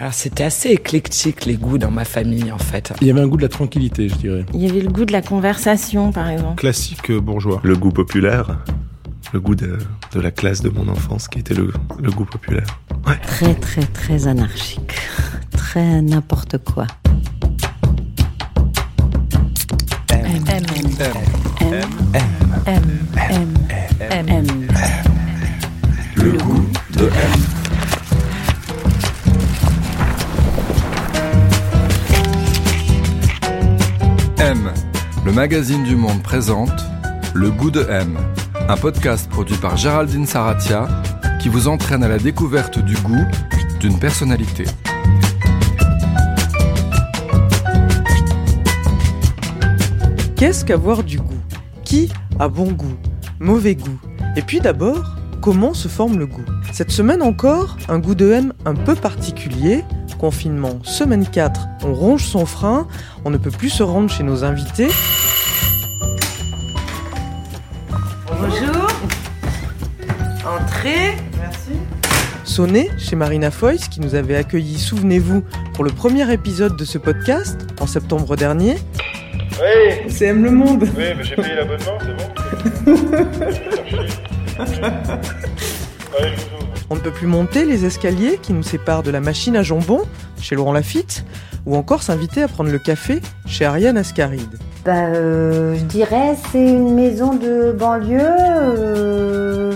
[0.00, 2.90] Alors c'était assez éclectique les goûts dans ma famille en fait.
[3.02, 4.46] Il y avait un goût de la tranquillité, je dirais.
[4.54, 6.58] Il y avait le goût de la conversation, par exemple.
[6.58, 7.60] Classique bourgeois.
[7.62, 8.64] Le goût populaire,
[9.34, 9.76] le goût de,
[10.12, 11.70] de la classe de mon enfance qui était le,
[12.02, 12.80] le goût populaire.
[13.06, 13.18] Ouais.
[13.26, 14.94] Très très très anarchique.
[15.50, 16.86] Très n'importe quoi.
[20.14, 20.64] M, M,
[20.98, 21.12] M,
[21.60, 21.84] M,
[22.66, 22.82] M,
[23.30, 23.54] M,
[35.40, 36.84] magazine du monde présente
[37.32, 38.18] Le goût de M,
[38.68, 40.86] un podcast produit par Géraldine Saratia
[41.40, 43.24] qui vous entraîne à la découverte du goût
[43.80, 44.64] d'une personnalité.
[50.36, 51.40] Qu'est-ce qu'avoir du goût?
[51.84, 52.98] Qui a bon goût?
[53.38, 53.98] Mauvais goût?
[54.36, 56.44] Et puis d'abord, comment se forme le goût?
[56.74, 59.84] Cette semaine encore, un goût de M un peu particulier.
[60.18, 62.86] Confinement, semaine 4, on ronge son frein,
[63.24, 64.90] on ne peut plus se rendre chez nos invités.
[70.50, 71.78] Entrez Merci
[72.42, 76.98] Sonner chez Marina Foyce qui nous avait accueillis, souvenez-vous, pour le premier épisode de ce
[76.98, 78.74] podcast en septembre dernier.
[79.60, 82.96] Oui, C'est M le monde oui, mais j'ai payé l'abonnement, c'est bon
[83.46, 84.82] Je vais faire chier.
[86.18, 86.66] Allez, je vous ouvre.
[86.90, 90.00] On ne peut plus monter les escaliers qui nous séparent de la machine à jambon
[90.40, 91.24] chez Laurent Lafitte,
[91.64, 94.58] ou encore s'inviter à prendre le café chez Ariane Ascaride.
[94.84, 99.74] Bah, euh, je dirais c'est une maison de banlieue euh,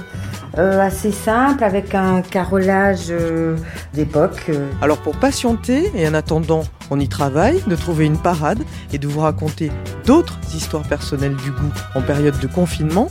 [0.58, 3.56] euh, assez simple avec un carrelage euh,
[3.92, 4.46] d'époque.
[4.48, 4.68] euh.
[4.82, 8.60] Alors pour patienter et en attendant, on y travaille, de trouver une parade
[8.92, 9.70] et de vous raconter
[10.04, 13.10] d'autres histoires personnelles du goût en période de confinement,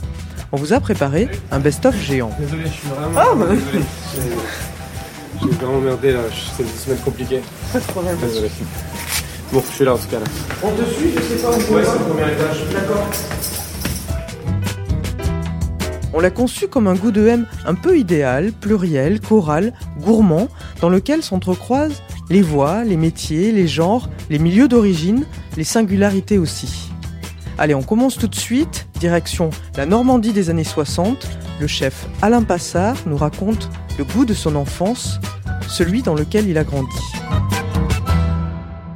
[0.52, 2.30] on vous a préparé un best-of géant.
[2.38, 3.46] Désolé, je suis vraiment bah.
[3.50, 3.84] désolé.
[5.42, 6.20] J'ai vraiment merdé là,
[6.56, 7.42] c'est une semaine compliquée.
[7.72, 8.16] Pas de problème.
[8.22, 8.50] Désolé.
[9.52, 10.24] Bon, je suis là en tout cas là.
[10.62, 12.64] On te suit, je sais pas où Ouais, c'est le premier étage.
[12.72, 13.06] D'accord.
[16.16, 20.46] On l'a conçu comme un goût de M un peu idéal, pluriel, choral, gourmand,
[20.80, 25.26] dans lequel s'entrecroisent les voix, les métiers, les genres, les milieux d'origine,
[25.56, 26.88] les singularités aussi.
[27.58, 31.26] Allez, on commence tout de suite, direction la Normandie des années 60.
[31.60, 35.18] Le chef Alain Passard nous raconte le goût de son enfance,
[35.68, 36.96] celui dans lequel il a grandi.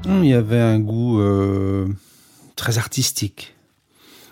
[0.07, 1.89] Hum, Il y avait un goût euh,
[2.55, 3.57] très artistique.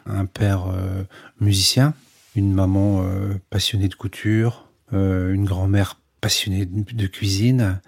[0.08, 1.02] Un père euh,
[1.40, 1.94] musicien,
[2.36, 7.80] une maman euh, passionnée de couture, euh, une grand-mère passionnée de, de cuisine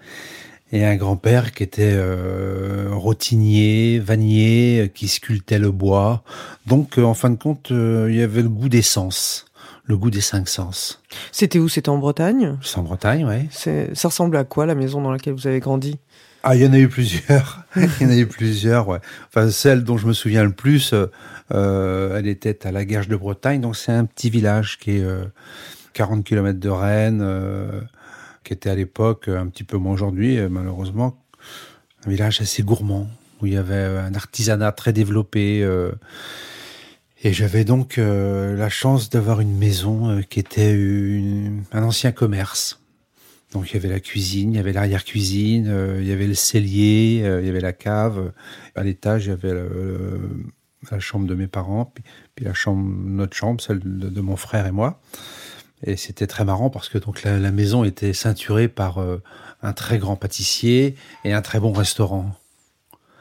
[0.71, 6.23] et un grand-père qui était euh, rotinier, vannier, qui sculptait le bois.
[6.67, 9.45] Donc, en fin de compte, il y avait le goût des sens,
[9.85, 11.01] le goût des cinq sens.
[11.31, 11.69] C'était où?
[11.69, 12.57] C'était en Bretagne?
[12.61, 13.47] C'est en Bretagne.
[13.51, 15.97] C'est- Ça ressemble à quoi la maison dans laquelle vous avez grandi?
[16.43, 17.63] Ah, il y en a eu plusieurs.
[17.75, 18.99] il y en a eu plusieurs, ouais.
[19.27, 20.93] Enfin, celle dont je me souviens le plus,
[21.51, 23.61] elle était à la Guerche de Bretagne.
[23.61, 25.25] Donc, c'est un petit village qui est euh,
[25.93, 27.81] 40 km de Rennes, euh,
[28.43, 31.17] qui était à l'époque, euh, un petit peu moins aujourd'hui, euh, malheureusement,
[32.05, 33.07] un village assez gourmand,
[33.41, 35.61] où il y avait euh, un artisanat très développé.
[35.63, 35.91] euh,
[37.21, 40.71] et j'avais donc euh, la chance d'avoir une maison euh, qui était
[41.73, 42.79] un ancien commerce.
[43.51, 46.33] Donc il y avait la cuisine, il y avait l'arrière-cuisine, euh, il y avait le
[46.35, 48.31] cellier, euh, il y avait la cave.
[48.75, 50.19] À l'étage, il y avait le-
[50.91, 52.03] la chambre de mes parents, puis,
[52.35, 55.01] puis la chambre, notre chambre, celle de, mon frère et moi.
[55.83, 59.21] Et c'était très marrant parce que donc la, la maison était ceinturée par euh,
[59.61, 62.35] un très grand pâtissier et un très bon restaurant.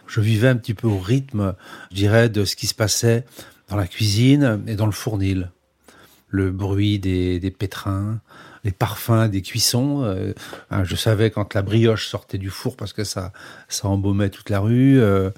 [0.06, 1.54] Je vivais un petit peu au rythme,
[1.90, 3.24] je dirais, de ce qui se passait
[3.68, 5.50] dans la cuisine et dans le fournil.
[6.28, 8.20] Le bruit des, des pétrins,
[8.64, 10.02] les parfums des cuissons.
[10.04, 10.32] euh,
[10.70, 13.32] hein, je savais quand la brioche sortait du four parce que ça,
[13.68, 15.00] ça embaumait toute la rue.
[15.00, 15.30] euh,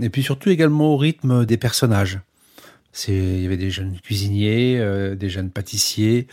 [0.00, 2.20] et puis surtout également au rythme des personnages.
[3.08, 6.26] Il y avait des jeunes cuisiniers, euh, des jeunes pâtissiers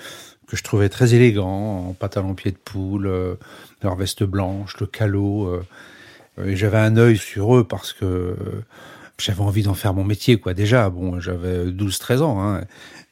[0.48, 3.38] que je trouvais très élégants, en pantalon pied de poule,
[3.84, 5.62] leur veste blanche, le calot.
[6.44, 8.36] et j'avais un œil sur eux parce que
[9.20, 10.54] j'avais envie d'en faire mon métier, quoi.
[10.54, 12.62] Déjà, bon, j'avais 12-13 ans, hein,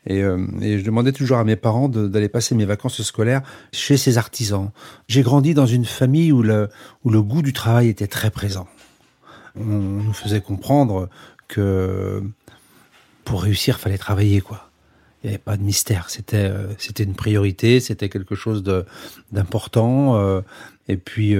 [0.08, 3.42] et, euh, et je demandais toujours à mes parents d'aller passer mes vacances scolaires
[3.74, 4.72] chez ces artisans.
[5.08, 6.70] J'ai grandi dans une famille où le,
[7.04, 8.68] goût du travail était très présent.
[9.60, 11.10] On nous faisait comprendre
[11.50, 12.24] que
[13.26, 14.70] pour réussir, fallait travailler, quoi.
[15.24, 16.10] Il n'y avait pas de mystère.
[16.10, 18.86] C'était, euh, c'était une priorité, c'était quelque chose de,
[19.34, 20.16] d'important.
[20.16, 20.42] euh,
[20.88, 21.36] et puis,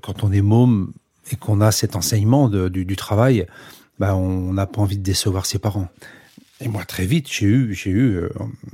[0.00, 0.92] quand on est môme
[1.30, 3.46] et qu'on a cet enseignement du travail,
[3.98, 5.88] bah, on n'a pas envie de décevoir ses parents.
[6.60, 8.28] Et moi, très vite, j'ai eu, j'ai eu euh,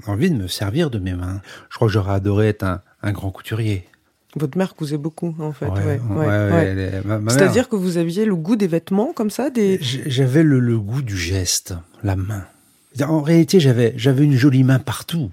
[0.06, 1.40] envie de me servir de mes mains.
[1.70, 3.84] Je crois que j'aurais adoré être un, un grand couturier.
[4.34, 5.66] Votre mère cousait beaucoup, en fait.
[5.66, 9.78] Ouais, ouais, ouais, C'est-à-dire que vous aviez le goût des vêtements comme ça, des.
[9.80, 12.44] J'avais le, le goût du geste, la main.
[13.02, 15.30] En réalité, j'avais j'avais une jolie main partout.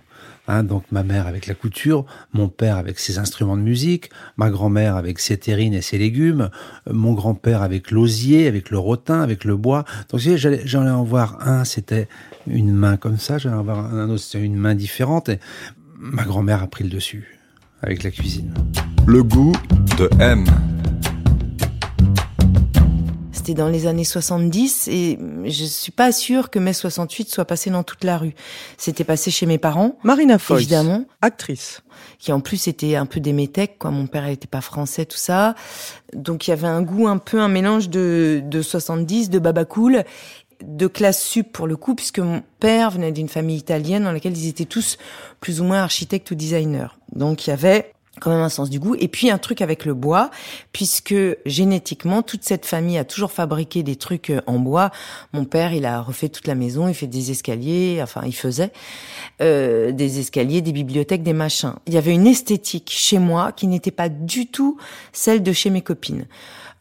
[0.47, 4.49] Hein, donc ma mère avec la couture, mon père avec ses instruments de musique, ma
[4.49, 6.49] grand-mère avec ses terrines et ses légumes,
[6.87, 9.85] euh, mon grand-père avec l'osier, avec le rotin, avec le bois.
[10.09, 12.09] Donc j'allais j'allais en voir un, c'était
[12.45, 15.29] une main comme ça, j'allais en voir un autre, c'était une main différente.
[15.29, 15.39] Et
[15.97, 17.39] ma grand-mère a pris le dessus
[17.81, 18.53] avec la cuisine.
[19.07, 19.53] Le goût
[19.97, 20.45] de M.
[23.45, 27.69] C'était dans les années 70 et je suis pas sûre que mai 68 soit passé
[27.69, 28.35] dans toute la rue.
[28.77, 29.97] C'était passé chez mes parents.
[30.01, 31.81] Marina Foïs, évidemment, actrice.
[32.19, 33.91] qui en plus était un peu des métèques, quoi.
[33.91, 35.55] Mon père n'était pas français, tout ça.
[36.13, 39.65] Donc il y avait un goût un peu un mélange de, de 70, de baba
[39.65, 40.05] cool,
[40.63, 44.37] de classe sup pour le coup, puisque mon père venait d'une famille italienne dans laquelle
[44.37, 44.97] ils étaient tous
[45.41, 46.95] plus ou moins architectes ou designers.
[47.13, 48.95] Donc il y avait quand même un sens du goût.
[48.99, 50.29] Et puis un truc avec le bois,
[50.71, 51.15] puisque
[51.45, 54.91] génétiquement, toute cette famille a toujours fabriqué des trucs euh, en bois.
[55.33, 58.71] Mon père, il a refait toute la maison, il fait des escaliers, enfin il faisait
[59.41, 61.73] euh, des escaliers, des bibliothèques, des machins.
[61.87, 64.77] Il y avait une esthétique chez moi qui n'était pas du tout
[65.11, 66.25] celle de chez mes copines.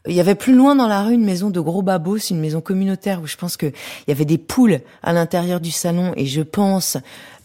[0.08, 2.61] Il y avait plus loin dans la rue une maison de gros babos, une maison
[2.61, 6.26] communautaire où je pense que il y avait des poules à l'intérieur du salon et
[6.26, 6.96] je pense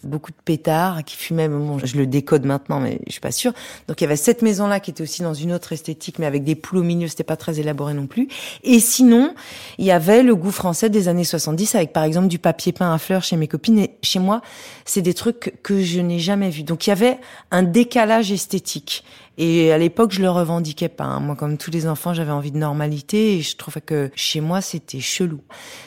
[0.04, 1.48] beaucoup de pétards qui fumaient.
[1.48, 3.54] Bon, je le décode maintenant, mais je suis pas sûre.
[3.88, 6.44] Donc il y avait cette maison-là qui était aussi dans une autre esthétique, mais avec
[6.44, 8.28] des poules au milieu, c'était pas très élaboré non plus.
[8.64, 9.34] Et sinon,
[9.78, 12.94] il y avait le goût français des années 70 avec par exemple du papier peint
[12.94, 13.80] à fleurs chez mes copines.
[13.80, 14.42] Et chez moi,
[14.86, 16.64] c'est des trucs que je n'ai jamais vus.
[16.64, 17.18] Donc il y avait
[17.52, 19.04] un décalage esthétique.
[19.38, 21.04] Et à l'époque, je le revendiquais pas.
[21.04, 21.20] hein.
[21.20, 24.62] Moi, comme tous les enfants, j'avais envie de normalité et je trouvais que chez moi,
[24.62, 25.42] c'était chelou.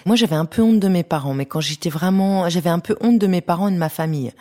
[0.07, 2.97] Moi, j'avais un peu honte de mes parents, mais quand j'étais vraiment, j'avais un peu
[3.01, 4.33] honte de mes parents et de ma famille.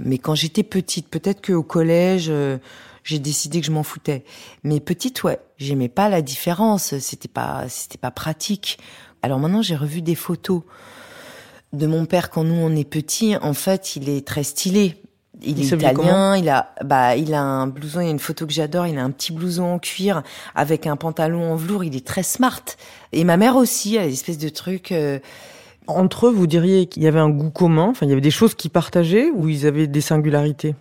[0.00, 2.58] Mais quand j'étais petite, peut-être qu'au collège, euh,
[3.02, 4.24] j'ai décidé que je m'en foutais.
[4.62, 6.96] Mais petite, ouais, j'aimais pas la différence.
[6.98, 8.78] C'était pas, c'était pas pratique.
[9.22, 10.62] Alors maintenant, j'ai revu des photos
[11.72, 13.36] de mon père quand nous on est petits.
[13.36, 15.02] En fait, il est très stylé.
[15.42, 18.18] Il, Il est italien, il a, bah, il a un blouson, il y a une
[18.18, 20.22] photo que j'adore, il a un petit blouson en cuir
[20.56, 22.62] avec un pantalon en velours, il est très smart.
[23.12, 25.18] Et ma mère aussi, elle a des espèces de trucs, euh,
[25.86, 28.30] Entre eux, vous diriez qu'il y avait un goût commun, enfin, il y avait des
[28.30, 30.74] choses qu'ils partageaient ou ils avaient des singularités?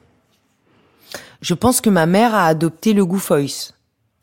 [1.41, 3.73] Je pense que ma mère a adopté le goût Foyce.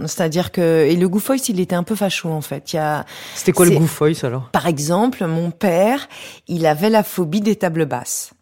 [0.01, 2.73] C'est-à-dire que et le goût Foyce, il était un peu facho en fait.
[2.73, 4.51] Il y a C'était quoi le c'est- goût Foyce alors?
[4.51, 6.07] Par exemple, mon père,
[6.49, 8.34] il avait la phobie des tables basses.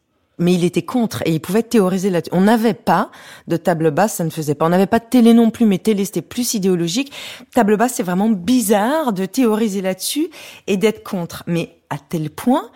[0.42, 2.34] Mais il était contre et il pouvait théoriser là-dessus.
[2.34, 3.10] On n'avait pas
[3.48, 4.66] de table basse, ça ne faisait pas.
[4.66, 7.12] On n'avait pas de télé non plus, mais télé c'était plus idéologique.
[7.54, 10.28] Table basse, c'est vraiment bizarre de théoriser là-dessus
[10.66, 11.44] et d'être contre.
[11.46, 12.70] Mais à tel point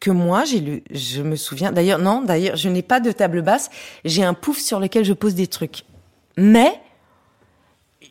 [0.00, 3.70] que moi, je me souviens, d'ailleurs, non, d'ailleurs, je n'ai pas de table basse,
[4.04, 5.84] j'ai un pouf sur lequel je pose des trucs.
[6.36, 6.80] Mais,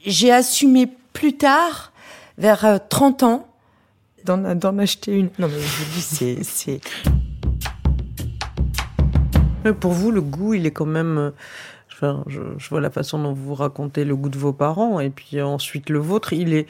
[0.05, 1.91] j'ai assumé plus tard,
[2.37, 3.47] vers euh, 30 ans,
[4.23, 5.29] d'en, acheter une.
[5.37, 6.79] Non, mais je c'est,
[9.79, 11.17] Pour vous, le goût, il est quand même.
[11.17, 11.31] euh,
[11.93, 15.11] Enfin, je, je vois la façon dont vous racontez le goût de vos parents et
[15.11, 16.33] puis ensuite le vôtre.
[16.33, 16.65] Il est,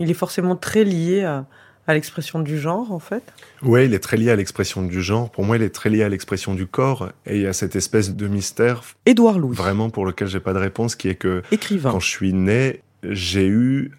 [0.00, 1.46] il est forcément très lié à,
[1.86, 3.22] à l'expression du genre, en fait.
[3.62, 5.30] Ouais, il est très lié à l'expression du genre.
[5.30, 7.10] Pour moi, il est très lié à l'expression du corps.
[7.24, 10.54] Et il y a cette espèce de mystère, Édouard Louis, vraiment pour lequel j'ai pas
[10.54, 11.92] de réponse, qui est que écrivain.
[11.92, 13.92] quand je suis né, j'ai eu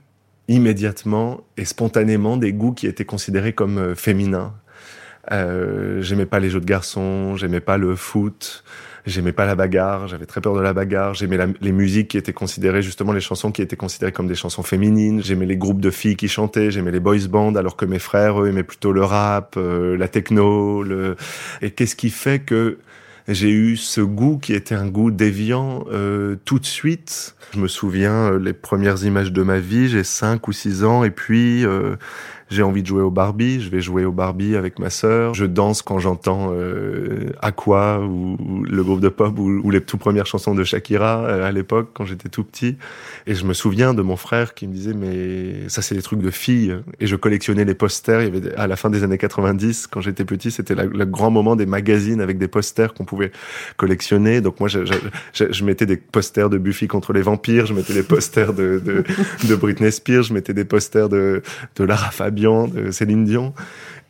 [0.49, 4.53] immédiatement et spontanément des goûts qui étaient considérés comme euh, féminins.
[5.31, 8.63] Euh, j'aimais pas les jeux de garçons, j'aimais pas le foot,
[9.05, 12.17] j'aimais pas la bagarre, j'avais très peur de la bagarre, j'aimais la- les musiques qui
[12.17, 15.81] étaient considérées justement les chansons qui étaient considérées comme des chansons féminines, j'aimais les groupes
[15.81, 18.91] de filles qui chantaient, j'aimais les boys bands alors que mes frères eux aimaient plutôt
[18.91, 21.15] le rap, euh, la techno, le
[21.61, 22.79] et qu'est-ce qui fait que
[23.27, 27.35] j'ai eu ce goût qui était un goût déviant euh, tout de suite?
[27.53, 31.03] Je me souviens euh, les premières images de ma vie, j'ai 5 ou 6 ans
[31.03, 31.95] et puis euh,
[32.49, 35.33] j'ai envie de jouer au Barbie, je vais jouer au Barbie avec ma sœur.
[35.33, 38.37] Je danse quand j'entends euh, Aqua ou,
[38.67, 42.05] le groupe de pop ou, les toutes premières chansons de Shakira euh, à l'époque quand
[42.05, 42.77] j'étais tout petit.
[43.27, 46.21] Et je me souviens de mon frère qui me disait mais ça c'est des trucs
[46.21, 46.75] de filles.
[46.99, 48.21] Et je collectionnais les posters.
[48.21, 51.31] Il y avait à la fin des années 90 quand j'étais petit, c'était le grand
[51.31, 53.31] moment des magazines avec des posters qu'on pouvait
[53.77, 54.41] collectionner.
[54.41, 58.53] Donc moi je, mettais des posters de Buffy contre les vampires, je mettais des posters
[58.53, 59.03] de
[59.55, 61.43] Britney Spears, je mettais des posters de,
[61.75, 63.53] de Lara Fabian, de Céline Dion.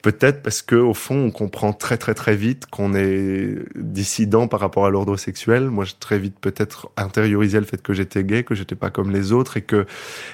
[0.02, 4.62] Peut-être parce que au fond, on comprend très très très vite qu'on est dissident par
[4.62, 5.70] rapport à l'ordre sexuel.
[5.70, 9.12] Moi, j'ai très vite peut-être intériorisé le fait que j'étais gay, que j'étais pas comme
[9.12, 9.86] les autres et que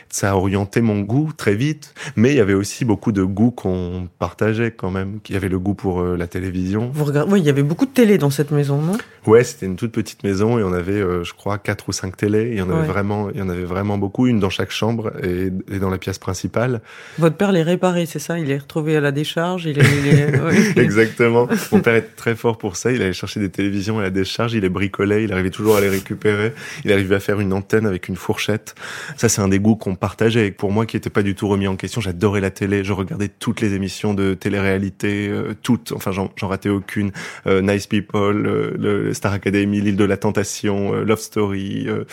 [0.09, 1.95] ça a orienté mon goût très vite.
[2.15, 5.19] Mais il y avait aussi beaucoup de goûts qu'on partageait quand même.
[5.29, 6.91] Il y avait le goût pour euh, la télévision.
[6.93, 7.31] Vous regardez...
[7.31, 8.97] Oui, il y avait beaucoup de télé dans cette maison, non?
[9.25, 12.17] Ouais, c'était une toute petite maison et on avait, euh, je crois, quatre ou cinq
[12.17, 12.49] télés.
[12.51, 12.87] Il y en avait Ouais.
[12.87, 15.97] vraiment, il y en avait vraiment beaucoup, une dans chaque chambre et, et dans la
[15.97, 16.81] pièce principale.
[17.17, 18.37] Votre père l'est réparé, c'est ça?
[18.37, 19.54] Il est retrouvé à la décharge?
[19.57, 20.77] Est, il est-.
[20.77, 21.47] Exactement.
[21.71, 22.91] Mon père était très fort pour ça.
[22.91, 25.81] Il allait chercher des télévisions à la décharge, il les bricolait, il arrivait toujours à
[25.81, 26.53] les récupérer.
[26.83, 28.75] Il arrivait à faire une antenne avec une fourchette.
[29.17, 30.47] Ça, c'est un des goûts qu'on partageait.
[30.47, 32.83] Et pour moi, qui était pas du tout remis en question, j'adorais la télé.
[32.83, 35.91] Je regardais toutes les émissions de télé-réalité, euh, toutes.
[35.91, 37.11] Enfin, j'en ratais aucune.
[37.47, 41.85] Euh, nice People, euh, le Star Academy, l'île de la tentation, euh, Love Story.
[41.87, 42.03] euh.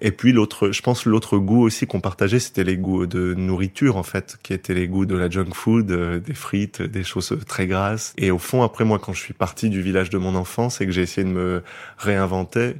[0.00, 3.96] Et puis l'autre, je pense l'autre goût aussi qu'on partageait, c'était les goûts de nourriture
[3.96, 7.36] en fait, qui étaient les goûts de la junk food, euh, des frites, des choses
[7.46, 8.12] très grasses.
[8.18, 10.86] Et au fond, après moi, quand je suis parti du village de mon enfance et
[10.86, 11.62] que j'ai essayé de me
[11.98, 12.76] réinventer,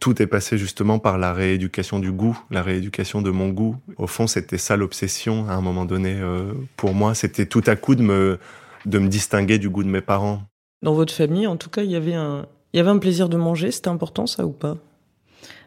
[0.00, 3.76] tout est passé justement par la rééducation du goût, la rééducation de mon goût.
[3.96, 7.14] Au fond, c'était ça l'obsession à un moment donné euh, pour moi.
[7.14, 8.38] C'était tout à coup de me
[8.86, 10.42] de me distinguer du goût de mes parents.
[10.82, 13.28] Dans votre famille, en tout cas, il y avait un, il y avait un plaisir
[13.28, 13.72] de manger.
[13.72, 14.76] C'était important, ça ou pas?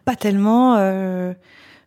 [0.06, 0.78] Pas tellement.
[0.78, 1.34] euh,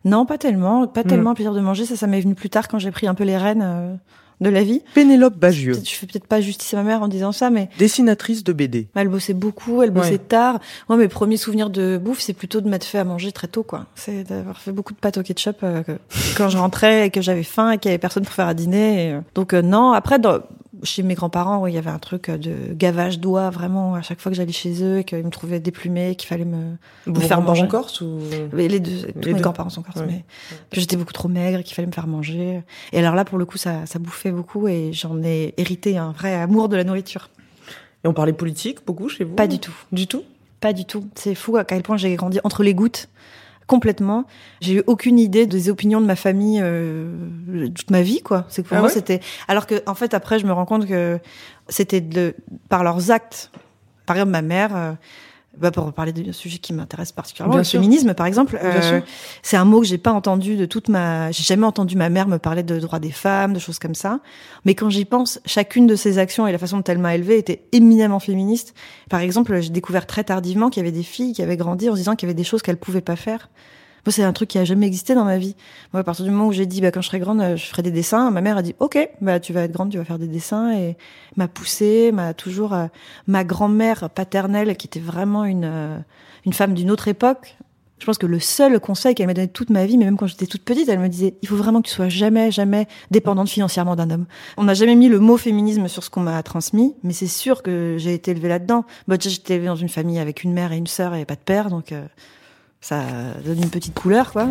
[0.05, 0.85] Non, pas tellement.
[0.85, 1.07] Pas Mm.
[1.07, 1.85] tellement un plaisir de manger.
[1.85, 3.95] Ça, ça m'est venu plus tard quand j'ai pris un peu les rênes euh,
[4.41, 4.81] de la vie.
[4.93, 8.43] Pénélope Bagieux, Je fais peut-être pas justice à ma mère en disant ça, mais dessinatrice
[8.43, 8.87] de BD.
[8.95, 10.17] elle bossait beaucoup, elle bossait Ouais.
[10.17, 10.59] tard.
[10.89, 13.63] Moi, mes premiers souvenirs de bouffe, c'est plutôt de m'être fait à manger très tôt,
[13.63, 13.85] quoi.
[13.95, 15.97] C'est d'avoir fait beaucoup de pâtes au ketchup euh, que-
[16.37, 18.53] quand je rentrais et que j'avais faim et qu'il y avait personne pour faire à
[18.53, 19.07] dîner.
[19.07, 19.91] et, euh, Donc euh, non.
[19.93, 20.39] Après, dans-
[20.85, 24.21] chez mes grands-parents, ouais, il y avait un truc de gavage d'oie vraiment à chaque
[24.21, 26.75] fois que j'allais chez eux et qu'ils me trouvaient déplumée, qu'il fallait me
[27.05, 27.63] Vous faire manger.
[27.63, 28.19] en Corse ou
[28.53, 29.41] Mais les deux, tous Les mes deux.
[29.43, 30.05] grands-parents sont Ouais.
[30.07, 30.23] mais
[30.71, 32.61] que j'étais beaucoup trop maigre qu'il fallait me faire manger.
[32.93, 36.11] Et alors là, pour le coup, ça, ça bouffait beaucoup et j'en ai hérité un
[36.11, 37.29] vrai amour de la nourriture.
[38.03, 39.33] Et on parlait politique beaucoup chez vous?
[39.35, 39.73] Pas du tout.
[39.91, 40.23] Du tout?
[40.61, 41.05] Pas du tout.
[41.15, 43.09] C'est fou à quel point j'ai grandi entre les gouttes.
[43.67, 44.25] Complètement.
[44.61, 47.09] J'ai eu aucune idée des opinions de ma famille euh,
[47.73, 48.45] toute ma vie, quoi.
[48.47, 49.21] C'est que pour Ah moi, ouais c'était.
[49.47, 51.19] Alors que, en fait, après, je me rends compte que
[51.67, 52.35] c'était de...
[52.69, 53.51] par leurs actes.
[54.05, 54.91] Par exemple, ma mère, euh,
[55.59, 57.79] bah, pour parler d'un sujet qui m'intéresse particulièrement, Bien le sûr.
[57.79, 59.01] féminisme, par exemple, euh,
[59.41, 61.31] c'est un mot que j'ai pas entendu de toute ma.
[61.31, 64.19] J'ai jamais entendu ma mère me parler de droits des femmes, de choses comme ça.
[64.65, 67.37] Mais quand j'y pense, chacune de ses actions et la façon dont elle m'a élevée
[67.37, 68.73] était éminemment féministe.
[69.09, 71.93] Par exemple, j'ai découvert très tardivement qu'il y avait des filles qui avaient grandi en
[71.93, 73.49] se disant qu'il y avait des choses qu'elles pouvaient pas faire.
[74.05, 75.55] Moi, c'est un truc qui a jamais existé dans ma vie.
[75.91, 77.65] Moi, à partir du moment où j'ai dit, bah, quand je serai grande, euh, je
[77.65, 80.05] ferai des dessins, ma mère a dit, OK, bah, tu vas être grande, tu vas
[80.05, 80.95] faire des dessins et
[81.37, 82.85] m'a poussée, m'a toujours, euh,
[83.25, 85.97] ma grand-mère paternelle, qui était vraiment une, euh,
[86.45, 87.57] une femme d'une autre époque.
[87.97, 90.27] Je pense que le seul conseil qu'elle m'a donné toute ma vie, mais même quand
[90.27, 93.49] j'étais toute petite, elle me disait, il faut vraiment que tu sois jamais, jamais dépendante
[93.49, 94.25] financièrement d'un homme.
[94.57, 97.63] On n'a jamais mis le mot féminisme sur ce qu'on m'a transmis, mais c'est sûr
[97.63, 98.85] que j'ai été élevée là-dedans.
[99.07, 101.39] Bah, j'étais élevée dans une famille avec une mère et une sœur et pas de
[101.39, 102.05] père, donc, euh,
[102.87, 102.99] ça
[103.43, 104.45] donne une petite couleur, quoi.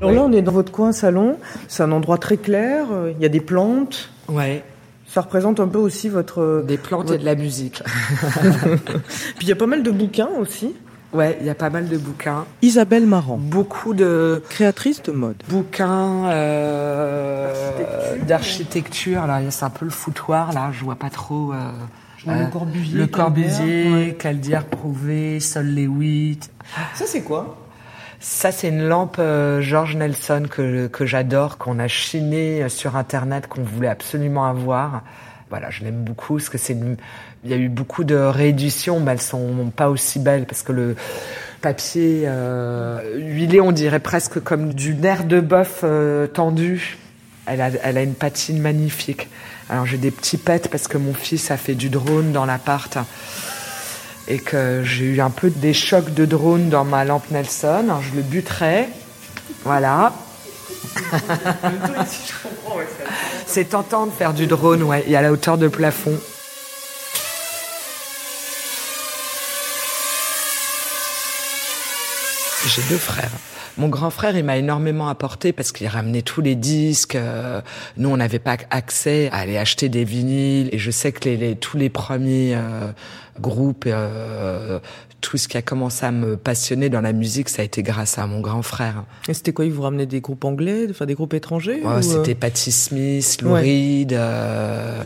[0.00, 1.36] Alors là, on est dans votre coin salon.
[1.68, 2.86] C'est un endroit très clair.
[3.18, 4.08] Il y a des plantes.
[4.28, 4.64] Ouais,
[5.08, 6.64] Ça représente un peu aussi votre.
[6.66, 7.82] des plantes et de la musique.
[9.36, 10.74] Puis il y a pas mal de bouquins aussi.
[11.12, 12.46] Ouais, il y a pas mal de bouquins.
[12.62, 15.36] Isabelle Marant, Beaucoup de créatrice de mode.
[15.50, 17.52] bouquins euh,
[18.26, 19.26] d'architecture.
[19.26, 20.54] Là, c'est un peu le foutoir.
[20.54, 21.52] Là, je vois pas trop.
[21.52, 21.70] euh,
[22.28, 22.98] euh, le Corbusier.
[22.98, 24.16] le Corbusier, ouais.
[24.18, 26.50] Caldière Prouvé, Sol Lewitt.
[26.94, 27.56] Ça, c'est quoi?
[28.20, 32.96] Ça, c'est une lampe euh, George Nelson que, que j'adore, qu'on a chiné euh, sur
[32.96, 35.02] Internet, qu'on voulait absolument avoir.
[35.50, 36.96] Voilà, je l'aime beaucoup parce que c'est une-
[37.44, 40.72] il y a eu beaucoup de rééditions, mais elles sont pas aussi belles parce que
[40.72, 40.96] le
[41.60, 46.96] papier euh, huilé, on dirait presque comme du nerf de bœuf euh, tendu.
[47.46, 49.28] Elle a, elle a une patine magnifique.
[49.68, 52.98] Alors j'ai des petits pets parce que mon fils a fait du drone dans l'appart
[54.28, 57.84] et que j'ai eu un peu des chocs de drone dans ma lampe Nelson.
[57.84, 58.88] Alors, je le buterai.
[59.64, 60.12] Voilà.
[63.46, 66.18] C'est tentant de faire du drone, ouais, et à la hauteur de plafond.
[72.66, 73.30] J'ai deux frères.
[73.78, 77.14] Mon grand frère, il m'a énormément apporté parce qu'il ramenait tous les disques.
[77.14, 77.60] euh,
[77.98, 80.70] nous, on n'avait pas accès à aller acheter des vinyles.
[80.72, 82.90] Et je sais que les, les- tous les premiers euh,
[83.38, 84.78] groupes, euh,
[85.20, 88.16] tout ce qui a commencé à me passionner dans la musique, ça a été grâce
[88.18, 89.04] à mon grand frère.
[89.28, 91.96] Et c'était quoi Ils vous ramenaient des groupes anglais, enfin des groupes étrangers Ouais, ou,
[91.96, 93.60] euh, C'était Patti Smith, Lou Ouais.
[93.60, 95.02] Reed, euh,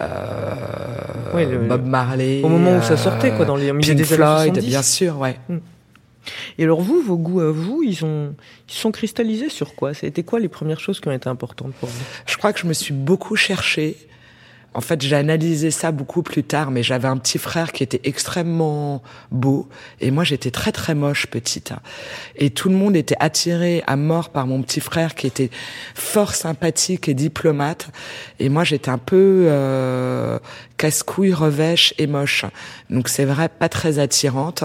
[0.00, 2.40] euh, Ouais, le- Bob Marley.
[2.42, 4.66] Au moment où ça euh, sortait, quoi, dans les- Pink des Floyd, 70.
[4.66, 5.36] bien sûr, ouais.
[5.48, 5.56] Mm.
[6.58, 8.34] Et alors vous, vos goûts à vous, ils ont,
[8.68, 9.92] ils sont cristallisés sur quoi?
[10.02, 12.04] Été quoi les premières choses qui ont été importantes pour vous?
[12.26, 13.96] Je crois que je me suis beaucoup cherchée.
[14.74, 18.00] En fait, j'ai analysé ça beaucoup plus tard, mais j'avais un petit frère qui était
[18.04, 19.68] extrêmement beau,
[20.00, 21.74] et moi j'étais très très moche petite.
[22.36, 25.50] Et tout le monde était attiré à mort par mon petit frère qui était
[25.94, 27.90] fort sympathique et diplomate,
[28.38, 30.38] et moi j'étais un peu euh,
[30.78, 32.46] casse-couille, revêche et moche.
[32.88, 34.64] Donc c'est vrai, pas très attirante.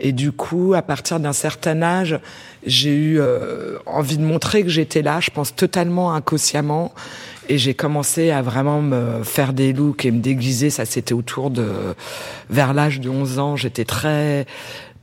[0.00, 2.18] Et du coup, à partir d'un certain âge,
[2.66, 6.92] j'ai eu euh, envie de montrer que j'étais là, je pense totalement inconsciemment.
[7.48, 10.70] Et j'ai commencé à vraiment me faire des looks et me déguiser.
[10.70, 11.66] Ça, c'était autour de...
[12.48, 14.46] Vers l'âge de 11 ans, j'étais très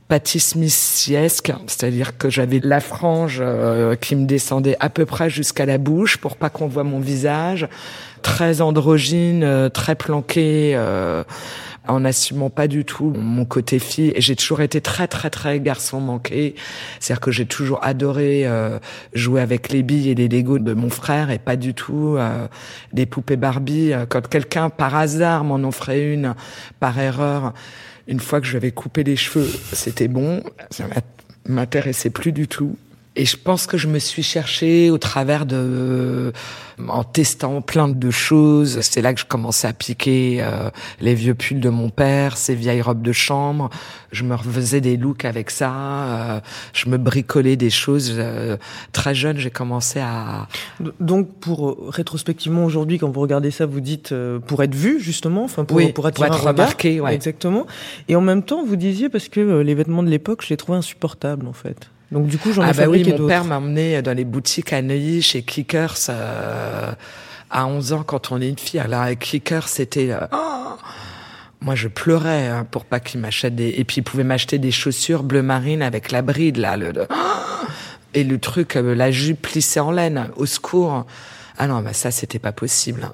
[0.08, 5.66] Patty Smithiesque, c'est-à-dire que j'avais la frange euh, qui me descendait à peu près jusqu'à
[5.66, 7.68] la bouche pour pas qu'on voit mon visage,
[8.22, 10.72] très androgyne, euh, très planqué.
[10.74, 11.24] Euh,
[11.88, 14.12] en n'assumant pas du tout mon côté fille.
[14.14, 16.54] Et j'ai toujours été très, très, très garçon manqué.
[17.00, 18.78] C'est-à-dire que j'ai toujours adoré euh,
[19.14, 22.46] jouer avec les billes et les Legos de mon frère et pas du tout euh,
[22.92, 23.92] des poupées Barbie.
[24.08, 26.34] Quand quelqu'un, par hasard, m'en offrait une,
[26.80, 27.54] par erreur,
[28.06, 30.42] une fois que je avais coupé les cheveux, c'était bon.
[30.70, 30.84] Ça
[31.46, 32.76] m'intéressait plus du tout.
[33.18, 36.32] Et je pense que je me suis cherchée au travers de,
[36.86, 38.80] en testant plein de choses.
[38.82, 40.70] C'est là que je commençais à piquer euh,
[41.00, 43.70] les vieux pulls de mon père, ses vieilles robes de chambre.
[44.12, 45.72] Je me refaisais des looks avec ça.
[45.74, 46.40] Euh,
[46.72, 48.14] je me bricolais des choses.
[48.14, 48.56] Euh,
[48.92, 50.46] très jeune, j'ai commencé à.
[51.00, 54.14] Donc, pour rétrospectivement aujourd'hui, quand vous regardez ça, vous dites
[54.46, 56.54] pour être vu justement, enfin pour, oui, pour pour être un regard.
[56.54, 57.16] remarqué, ouais.
[57.16, 57.66] Exactement.
[58.06, 60.78] Et en même temps, vous disiez parce que les vêtements de l'époque, je les trouvais
[60.78, 61.90] insupportables en fait.
[62.10, 64.72] Donc du coup, j'en ai ah bah oui, mon père m'a emmené dans les boutiques
[64.72, 66.92] à Neuilly chez Clickers euh,
[67.50, 68.80] à 11 ans quand on est une fille.
[68.80, 70.76] Alors avec Clickers, c'était euh, oh
[71.60, 74.70] moi je pleurais hein, pour pas qu'il m'achète des et puis il pouvait m'acheter des
[74.70, 77.66] chaussures bleu marine avec la bride là le, le- oh
[78.14, 81.04] et le truc euh, la jupe plissée en laine au secours.
[81.58, 83.10] Ah non, bah ça c'était pas possible.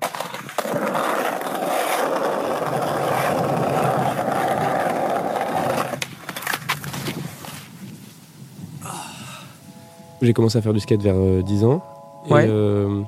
[10.24, 11.82] J'ai commencé à faire du skate vers euh, 10 ans.
[12.30, 12.46] Ouais.
[12.46, 13.02] Et euh,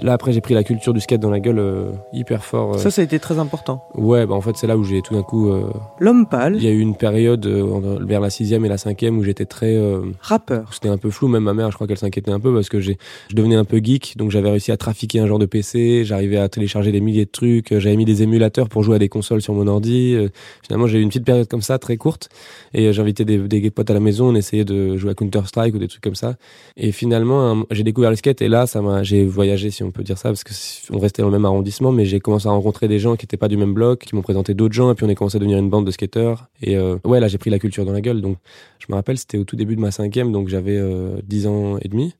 [0.00, 2.74] là, après, j'ai pris la culture du skate dans la gueule euh, hyper fort.
[2.74, 2.78] euh.
[2.78, 3.84] Ça, ça a été très important.
[3.94, 5.50] Ouais, bah en fait, c'est là où j'ai tout d'un coup.
[5.50, 8.78] euh, L'homme pâle, Il y a eu une période euh, vers la sixième et la
[8.78, 9.74] cinquième où j'étais très.
[9.76, 10.72] euh, rappeur.
[10.74, 12.80] c'était un peu flou, même ma mère, je crois qu'elle s'inquiétait un peu parce que
[12.80, 12.98] j'ai,
[13.30, 16.38] je devenais un peu geek, donc j'avais réussi à trafiquer un genre de PC, j'arrivais
[16.38, 19.42] à télécharger des milliers de trucs, j'avais mis des émulateurs pour jouer à des consoles
[19.42, 20.16] sur mon ordi.
[20.62, 22.28] Finalement, j'ai eu une petite période comme ça, très courte,
[22.74, 25.74] et j'invitais des, des potes à la maison, on essayait de jouer à Counter Strike
[25.74, 26.36] ou des trucs comme ça.
[26.76, 30.18] Et finalement, j'ai découvert le skate et là, ça m'a, j'ai voyagé, on peut dire
[30.18, 32.88] ça, parce que c'est- on restait dans le même arrondissement, mais j'ai commencé à rencontrer
[32.88, 35.04] des gens qui étaient pas du même bloc, qui m'ont présenté d'autres gens, et puis
[35.04, 36.48] on est commencé à devenir une bande de skateurs.
[36.62, 38.36] Et euh, ouais, là, j'ai pris la culture dans la gueule, donc
[38.78, 41.78] je me rappelle, c'était au tout début de ma cinquième, donc j'avais euh, 10 ans
[41.80, 42.14] et demi.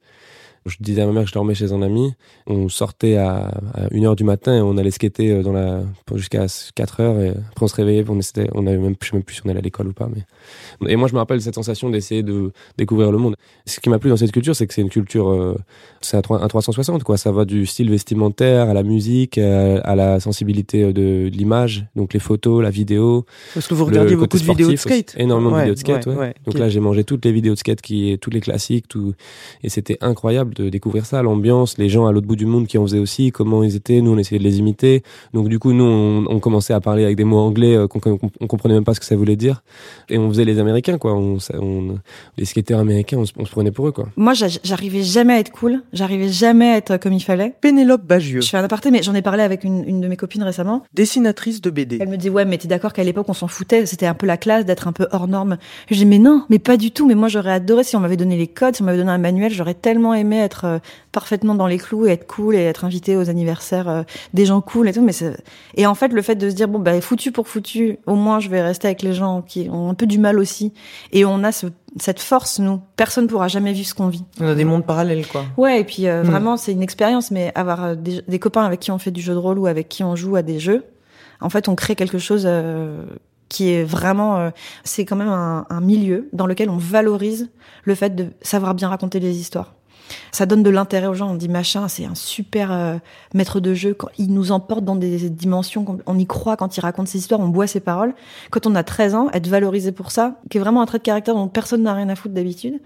[0.67, 2.15] Je disais à ma mère que je dormais chez un ami.
[2.47, 5.83] On sortait à, à 1h du matin et on allait skater euh, dans la,
[6.15, 8.05] jusqu'à 4 heures et après on se réveillait.
[8.09, 9.93] On, était, on avait même, je sais même plus si on allait à l'école ou
[9.93, 10.09] pas.
[10.15, 10.91] Mais...
[10.93, 13.35] Et moi, je me rappelle cette sensation d'essayer de découvrir le monde.
[13.67, 15.57] Ce qui m'a plu dans cette culture, c'est que c'est une culture, euh,
[16.01, 17.17] c'est un, trois- un 360, quoi.
[17.17, 21.87] Ça va du style vestimentaire à la musique, à, à la sensibilité de, de l'image,
[21.97, 23.27] donc les photos, la vidéo.
[23.55, 25.15] Parce que vous regardiez beaucoup de vidéos de skate.
[25.19, 26.35] Énormément de vidéos de skate, ouais.
[26.47, 29.15] Donc là, j'ai mangé toutes les vidéos de skate, qui, toutes les classiques, tout.
[29.63, 32.79] Et c'était incroyable de découvrir ça, l'ambiance, les gens à l'autre bout du monde qui
[32.79, 34.01] en faisaient aussi, comment ils étaient.
[34.01, 35.03] Nous, on essayait de les imiter.
[35.35, 38.01] Donc du coup, nous, on, on commençait à parler avec des mots anglais euh, qu'on
[38.01, 39.63] qu'on- on comprenait même pas ce que ça voulait dire.
[40.09, 41.15] Et on faisait les Américains, quoi.
[41.15, 41.99] On, ça- on-
[42.39, 44.09] les skateurs américains, on se, on se prenait pour eux, quoi.
[44.17, 45.83] Moi, j'a- j'arrivais jamais à être cool.
[45.93, 47.55] J'arrivais jamais à être comme il fallait.
[47.61, 50.17] Pénélope Bagieux, Je fais un aparté, mais j'en ai parlé avec une, une de mes
[50.17, 50.83] copines récemment.
[50.95, 51.99] dessinatrice de BD.
[52.01, 54.27] Elle me dit ouais, mais t'es d'accord qu'à l'époque on s'en foutait, c'était un peu
[54.27, 55.57] la classe d'être un peu hors norme.
[55.91, 57.07] Je dis mais non, mais pas du tout.
[57.07, 59.19] Mais moi j'aurais adoré si on m'avait donné les codes, si on m'avait donné un
[59.19, 60.79] manuel, j'aurais tellement aimé être euh,
[61.13, 64.03] parfaitement dans les clous et être cool et être invité aux anniversaires euh,
[64.35, 65.03] des gens cool et tout.
[65.03, 65.13] Mais
[65.77, 68.41] et en fait le fait de se dire bon bah foutu pour foutu, au moins
[68.41, 70.73] je vais rester avec les gens qui ont un peu du mal aussi.
[71.13, 71.67] Et on a ce,
[72.01, 72.81] cette force nous.
[72.97, 74.25] Personne pourra jamais vivre ce qu'on vit.
[74.41, 75.45] On a des mondes parallèles, quoi.
[75.57, 76.27] Ouais, et puis euh, Mm.
[76.27, 79.33] vraiment, c'est une expérience, mais avoir des, des copains avec qui on fait du jeu
[79.35, 80.85] de rôle ou avec qui on joue à des jeux,
[81.41, 83.03] en fait, on crée quelque chose euh,
[83.49, 84.37] qui est vraiment...
[84.39, 84.51] euh,
[84.85, 87.51] c'est quand même un, un milieu dans lequel on valorise
[87.85, 89.75] le fait de savoir bien raconter des histoires.
[90.31, 91.31] Ça donne de l'intérêt aux gens.
[91.31, 92.97] On dit machin, c'est un super euh,
[93.35, 93.95] maître de jeu.
[93.95, 97.41] Quand il nous emporte dans des dimensions, on y croit quand il raconte ses histoires,
[97.41, 98.15] on boit ses paroles.
[98.51, 101.03] Quand on a 13 ans, être valorisé pour ça, qui est vraiment un trait de
[101.03, 102.81] caractère dont personne n'a rien à foutre d'habitude.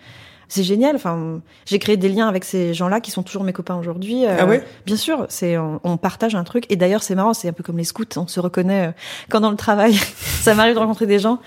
[0.48, 0.94] C'est génial.
[0.94, 4.24] Enfin, j'ai créé des liens avec ces gens-là qui sont toujours mes copains aujourd'hui.
[4.24, 4.64] Euh, Ah ouais?
[4.84, 6.66] Bien sûr, c'est on, on partage un truc.
[6.70, 8.04] Et d'ailleurs, c'est marrant, c'est un peu comme les scouts.
[8.16, 8.92] On se reconnaît euh,
[9.28, 9.94] quand dans le travail,
[10.40, 11.40] ça m'arrive de rencontrer des gens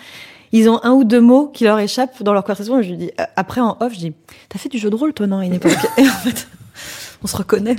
[0.52, 2.80] ils ont un ou deux mots qui leur échappent dans leur conversation.
[2.80, 4.14] Et je lui dis, euh, après en off, je dis,
[4.50, 6.48] t'as fait du jeu de rôle toi, non, à une époque Et en fait,
[7.24, 7.76] on se reconnaît.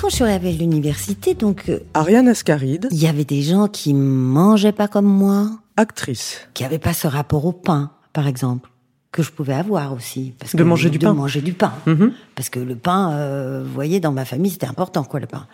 [0.00, 3.66] Quand je suis arrivée à l'université, donc, euh, Ariane Ascaride, il y avait des gens
[3.66, 6.38] qui mangeaient pas comme moi, actrice.
[6.54, 8.70] qui avaient pas ce rapport au pain, par exemple,
[9.10, 10.34] que je pouvais avoir aussi.
[10.38, 11.14] Parce De que- manger du de pain.
[11.14, 11.72] manger du pain.
[11.86, 12.12] Mhm.
[12.34, 15.46] Parce que le pain, euh, vous voyez, dans ma famille, c'était important, quoi, le pain.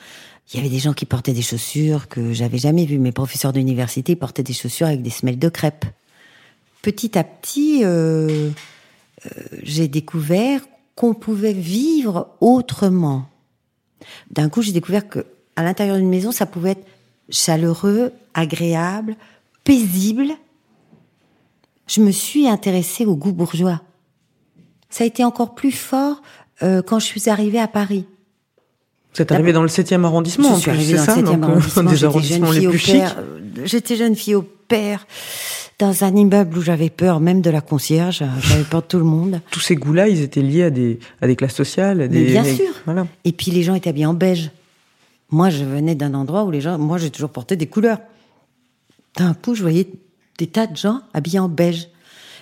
[0.50, 2.98] Il y avait des gens qui portaient des chaussures que j'avais jamais vues.
[2.98, 5.86] Mes professeurs d'université portaient des chaussures avec des semelles de crêpes.
[6.82, 8.50] Petit à petit, euh,
[9.24, 9.30] euh,
[9.62, 10.60] j'ai découvert
[10.94, 13.26] qu'on pouvait vivre autrement.
[14.30, 15.24] D'un coup, j'ai découvert que
[15.56, 16.86] à l'intérieur d'une maison, ça pouvait être
[17.30, 19.16] chaleureux, agréable,
[19.64, 20.32] paisible.
[21.86, 23.80] Je me suis intéressée au goût bourgeois.
[24.90, 26.22] Ça a été encore plus fort
[26.62, 28.06] euh, quand je suis arrivée à Paris.
[29.14, 31.24] Vous êtes arrivé dans le 7e arrondissement, Je en plus, c'est dans ça le 7e
[31.24, 31.82] donc, euh, arrondissement.
[31.84, 32.94] Des J'étais arrondissements jeune les fille plus au chics.
[32.94, 35.06] père, euh, J'étais jeune fille au père,
[35.78, 38.22] dans un immeuble où j'avais peur même de la concierge.
[38.40, 39.40] J'avais peur de tout le monde.
[39.50, 42.00] Tous ces goûts-là, ils étaient liés à des, à des classes sociales.
[42.00, 42.70] À des, Mais bien sûr.
[42.86, 43.06] Voilà.
[43.24, 44.50] Et puis les gens étaient habillés en beige.
[45.30, 47.98] Moi, je venais d'un endroit où les gens, moi, j'ai toujours porté des couleurs.
[49.16, 49.88] D'un coup, je voyais
[50.38, 51.88] des tas de gens habillés en beige.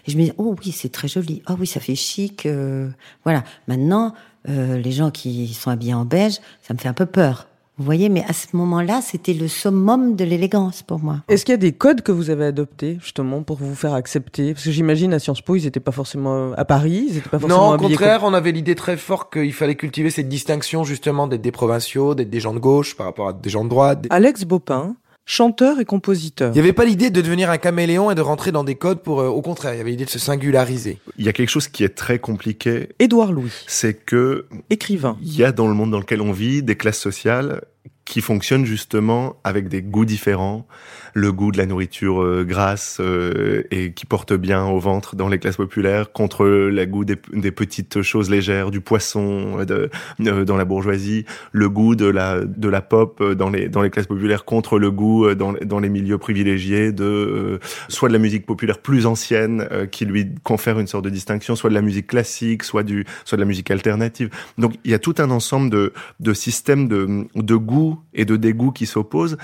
[0.06, 1.42] Et je me disais, oh oui, c'est très joli.
[1.48, 2.46] Oh oui, ça fait chic.
[2.46, 2.88] euh,
[3.24, 3.44] voilà.
[3.68, 4.14] Maintenant,
[4.48, 7.46] euh, les gens qui sont habillés en beige, ça me fait un peu peur.
[7.80, 11.20] Vous voyez, mais à ce moment-là, c'était le summum de l'élégance pour moi.
[11.28, 14.52] Est-ce qu'il y a des codes que vous avez adoptés, justement, pour vous faire accepter?
[14.52, 17.38] Parce que j'imagine, à Sciences Po, ils n'étaient pas forcément à Paris, ils n'étaient pas
[17.38, 20.84] forcément Non, au habillés contraire, on avait l'idée très forte qu'il fallait cultiver cette distinction
[20.84, 23.70] justement d'être des provinciaux, d'être des gens de gauche par rapport à des gens de
[23.70, 24.06] droite.
[24.10, 24.96] Alex Bopin,
[25.30, 26.50] chanteur et compositeur.
[26.50, 29.00] Il n'y avait pas l'idée de devenir un caméléon et de rentrer dans des codes
[29.00, 29.20] pour...
[29.20, 30.98] euh, au contraire, il y avait l'idée de se singulariser.
[31.18, 35.16] Il y a quelque chose qui est très compliqué, Édouard Louis, c'est que écrivain.
[35.22, 37.60] il y a dans le monde dans lequel on vit des classes sociales
[38.04, 40.66] qui fonctionnent justement avec des goûts différents.
[41.14, 45.28] Le goût de la nourriture euh, grasse euh, et qui porte bien au ventre dans
[45.28, 50.44] les classes populaires contre le goût des, des petites choses légères, du poisson euh, de,
[50.44, 54.06] dans la bourgeoisie, le goût de la, de la pop dans les, dans les classes
[54.06, 58.46] populaires contre le goût dans, dans les milieux privilégiés de euh, soit de la musique
[58.46, 62.06] populaire plus ancienne euh, qui lui confère une sorte de distinction, soit de la musique
[62.06, 64.30] classique, soit du soit de la musique alternative.
[64.58, 68.36] Donc il y a tout un ensemble de, de systèmes de, de goût et de
[68.36, 69.36] dégoût qui s'opposent,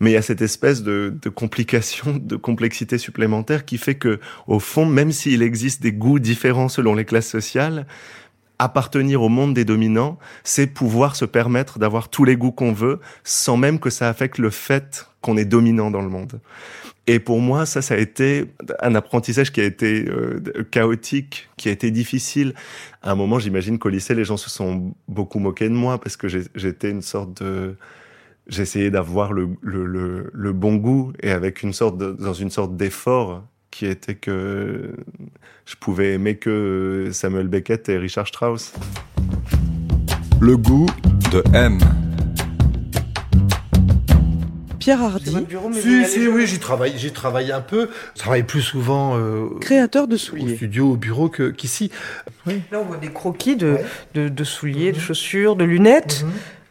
[0.00, 4.20] mais il y a cette espèce de, de complication, de complexité supplémentaire qui fait que
[4.46, 7.86] au fond, même s'il existe des goûts différents selon les classes sociales,
[8.58, 13.00] appartenir au monde des dominants, c'est pouvoir se permettre d'avoir tous les goûts qu'on veut,
[13.24, 16.40] sans même que ça affecte le fait qu'on est dominant dans le monde.
[17.06, 21.68] Et pour moi, ça, ça a été un apprentissage qui a été euh, chaotique, qui
[21.68, 22.54] a été difficile.
[23.02, 26.16] À un moment, j'imagine qu'au lycée, les gens se sont beaucoup moqués de moi parce
[26.16, 27.76] que j'étais une sorte de...
[28.46, 32.50] J'essayais d'avoir le, le, le, le bon goût et avec une sorte de, dans une
[32.50, 34.92] sorte d'effort qui était que
[35.66, 38.72] je pouvais aimer que Samuel Beckett et Richard Strauss.
[40.40, 40.86] Le goût
[41.32, 41.78] de M.
[44.80, 45.36] Pierre Hardy,
[45.74, 47.90] Si, si, oui, j'y travaille, j'y travaille un peu.
[48.14, 50.56] Je travaille plus souvent euh, créateur de au souliers.
[50.56, 51.90] studio, au bureau qu'ici.
[52.46, 53.76] Là, on voit des croquis de,
[54.14, 56.24] de, de souliers, de chaussures, de lunettes.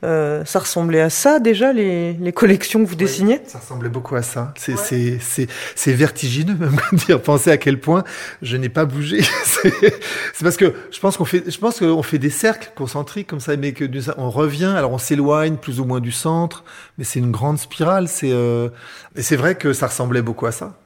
[0.03, 3.41] Euh, ça ressemblait à ça déjà, les, les collections que vous dessiniez?
[3.45, 4.53] Ça ressemblait beaucoup à ça.
[4.55, 8.03] C'est vertigineux même d'y repenser à quel point
[8.41, 9.21] je n'ai pas bougé.
[9.43, 13.41] c'est parce que je pense qu'on fait je pense qu'on fait des cercles concentriques comme
[13.41, 13.85] ça, mais que
[14.17, 14.73] on revient.
[14.75, 16.63] Alors on s'éloigne plus ou moins du centre,
[16.97, 18.07] mais c'est une grande spirale.
[18.07, 18.69] C'est euh,
[19.15, 20.77] et c'est vrai que ça ressemblait beaucoup à ça.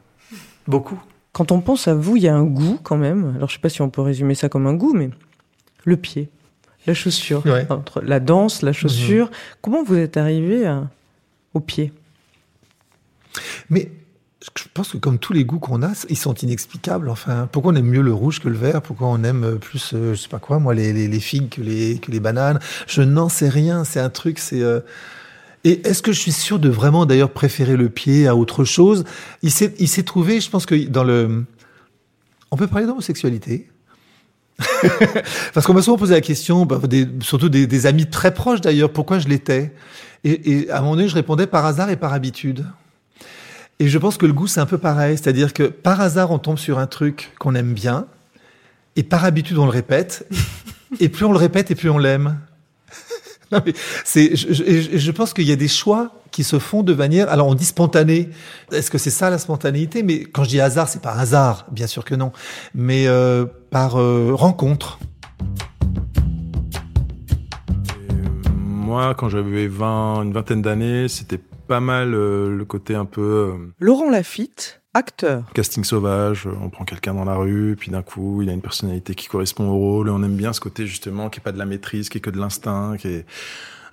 [0.68, 1.00] Beaucoup.
[1.34, 3.34] Quand on pense à vous, il y a un goût quand même.
[3.36, 5.10] Alors je sais pas si on peut résumer ça comme un goût, mais
[5.84, 6.30] le pied,
[6.88, 7.66] la chaussure, Ouais.
[7.70, 9.30] entre la danse, la chaussure.
[9.62, 10.90] Comment vous êtes arrivé à-
[11.54, 11.92] au pied?
[13.70, 13.90] Mais
[14.58, 17.10] je pense que comme tous les goûts qu'on a, ils sont inexplicables.
[17.10, 18.82] Enfin, pourquoi on aime mieux le rouge que le vert?
[18.82, 21.62] Pourquoi on aime plus, euh, je sais pas quoi, moi, les, les, les figues que
[21.62, 22.60] les, que les bananes?
[22.88, 23.84] Je n'en sais rien.
[23.86, 24.62] C'est un truc, c'est...
[24.62, 24.82] euh,
[25.64, 29.06] Et est-ce que je suis sûr de vraiment d'ailleurs préférer le pied à autre chose?
[29.44, 31.46] Il s'est trouvé, je pense que dans le...
[32.52, 33.70] On peut parler d'homosexualité
[35.54, 36.80] Parce qu'on m'a souvent posé la question, bah,
[37.22, 39.74] surtout des, amis très proches d'ailleurs, pourquoi je l'étais
[40.26, 42.66] et, à un moment donné, je répondais par hasard et par habitude.
[43.80, 45.18] Et je pense que le goût, c'est un peu pareil.
[45.18, 48.06] C'est-à-dire que par hasard, on tombe sur un truc qu'on aime bien,
[48.96, 50.26] et par habitude, on le répète.
[51.02, 52.40] et plus on le répète, et plus on l'aime.
[53.52, 57.32] Je pense qu'il y a des choix qui se font de manière.
[57.32, 58.30] Alors, on dit spontané.
[58.74, 60.04] Est-ce que c'est ça la spontanéité?
[60.04, 62.34] Mais quand je dis hasard, c'est pas hasard, bien sûr que non.
[62.76, 65.00] Mais euh, par euh, rencontre.
[68.58, 73.22] Moi, quand j'avais 20, une vingtaine d'années, c'était pas mal euh, le côté un peu
[73.22, 75.46] euh, Laurent Lafitte, acteur.
[75.54, 76.48] casting sauvage.
[76.62, 79.70] On prend quelqu'un dans la rue, puis d'un coup, il a une personnalité qui correspond
[79.70, 80.08] au rôle.
[80.08, 82.22] Et on aime bien ce côté justement qui est pas de la maîtrise, qui est
[82.22, 83.26] que de l'instinct, qui est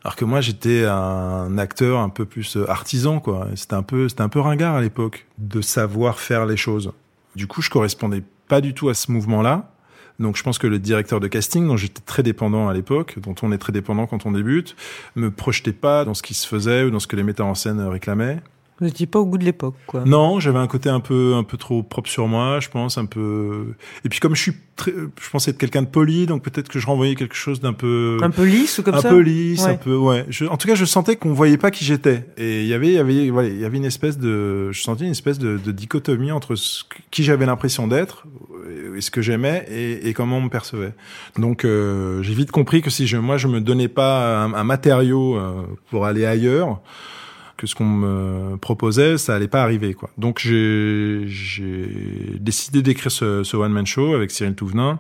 [0.05, 3.49] alors que moi j'étais un acteur un peu plus euh, artisan quoi.
[3.55, 6.93] C'était un peu c'était un peu ringard à l'époque de savoir faire les choses.
[7.37, 9.71] Du coup, je correspondais pas du tout à ce mouvement-là.
[10.19, 13.35] Donc je pense que le directeur de casting, dont j'étais très dépendant à l'époque, dont
[13.43, 14.77] on est très dépendant quand on débute,
[15.17, 17.55] me projetait pas dans ce qui se faisait ou dans ce que les metteurs en
[17.55, 18.41] scène réclamaient.
[18.81, 20.05] Vous n'étiez pas au goût de l'époque, quoi.
[20.07, 23.05] Non, j'avais un côté un peu un peu trop propre sur moi, je pense, un
[23.05, 23.75] peu.
[24.05, 26.79] Et puis comme je suis très, je pensais être quelqu'un de poli, donc peut-être que
[26.79, 29.65] je renvoyais quelque chose d'un peu Un peu lisse ou comme un ça peu lisse,
[29.65, 29.73] Ouais.
[29.73, 30.25] un peu ouais.
[30.31, 32.25] Je- en tout cas, je sentais qu'on voyait pas qui j'étais.
[32.39, 34.81] Et il y avait il y avait voilà, il y avait une espèce de je
[34.83, 38.25] sentais une espèce de, de dichotomie entre ce qui j'avais l'impression d'être
[38.97, 40.95] et ce que j'aimais et, et comment on me percevait.
[41.39, 44.65] Donc euh, j'ai vite compris que si je moi je me donnais pas un, un
[44.65, 46.81] matériau euh, pour aller ailleurs
[47.61, 50.09] que ce qu'on me proposait, ça allait pas arriver quoi.
[50.17, 51.27] Donc j'ai
[52.41, 54.99] décidé d'écrire ce, ce one man show avec Cyril Touvenin.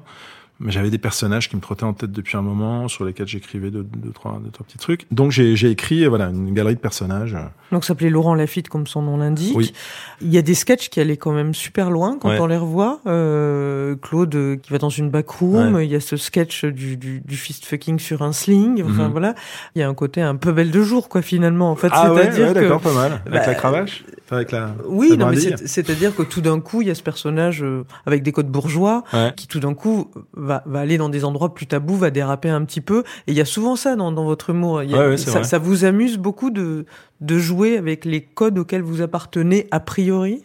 [0.62, 3.70] Mais j'avais des personnages qui me trottaient en tête depuis un moment, sur lesquels j'écrivais
[3.70, 5.06] deux, deux, trois, deux, trois petits trucs.
[5.10, 7.36] Donc j'ai j'ai écrit voilà une galerie de personnages.
[7.72, 9.56] Donc ça s'appelait Laurent Lafitte, comme son nom l'indique.
[9.56, 9.72] Oui.
[10.20, 12.38] Il y a des sketchs qui allaient quand même super loin quand Ouais.
[12.40, 13.00] on les revoit.
[13.06, 15.74] Euh, Claude euh, qui va dans une backroom.
[15.74, 15.86] Ouais.
[15.86, 18.82] Il y a ce sketch du, du, du fist fucking sur un sling.
[18.84, 19.12] Enfin Mhm.
[19.12, 19.34] voilà.
[19.74, 21.70] Il y a un côté un peu belle de jour, quoi, finalement.
[21.70, 23.12] En fait, Ah ouais, c'est-à-dire ouais, que d'accord, pas mal.
[23.26, 24.74] Avec Bah, la cravache, Enfin, avec la.
[24.86, 27.84] Oui, la non, mais c'est-à-dire que tout d'un coup, il y a ce personnage euh,
[28.06, 29.02] avec des codes bourgeois
[29.36, 32.64] qui tout d'un coup va, va aller dans des endroits plus tabous, va déraper un
[32.64, 33.00] petit peu.
[33.26, 34.82] Et il y a souvent ça dans, dans votre humour.
[34.82, 36.84] Il y a- Ouais, ouais, c'est ça, vous amuse beaucoup de,
[37.20, 40.42] de jouer avec les codes auxquels vous appartenez a priori?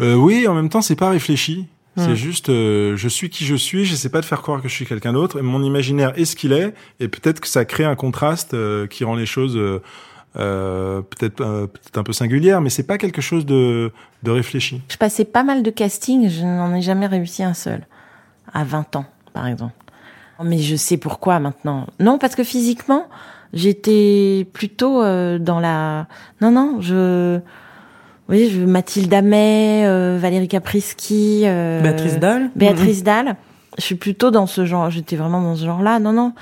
[0.00, 1.66] Euh, oui, en même temps, c'est pas réfléchi.
[1.96, 2.02] Hmm.
[2.04, 3.84] C'est juste, euh, je suis qui je suis.
[3.84, 5.38] J'essaie pas de faire croire que je suis quelqu'un d'autre.
[5.38, 6.72] Et mon imaginaire est ce qu'il est.
[7.00, 9.58] Et peut-être que ça crée un contraste euh, qui rend les choses
[10.36, 13.90] euh, peut-être euh, peut-être un peu singulières, mais c'est pas quelque chose de
[14.22, 14.80] de réfléchi.
[14.88, 17.86] Je passais pas mal de castings, je n'en ai jamais réussi un seul.
[18.52, 19.06] À 20 ans,
[19.38, 19.72] par exemple.
[20.42, 21.86] Mais je sais pourquoi maintenant.
[22.00, 23.06] Non, parce que physiquement,
[23.52, 26.08] j'étais plutôt euh, dans la...
[26.40, 27.38] Non, non, je...
[28.28, 31.42] Oui, je Mathilde Amet, euh, Valérie Caprisky...
[31.44, 33.04] euh, Béatrice Dalle Béatrice Mhm.
[33.04, 33.36] Dalle.
[33.78, 34.90] Je suis plutôt dans ce genre...
[34.90, 36.00] J'étais vraiment dans ce genre-là.
[36.00, 36.32] Non, non.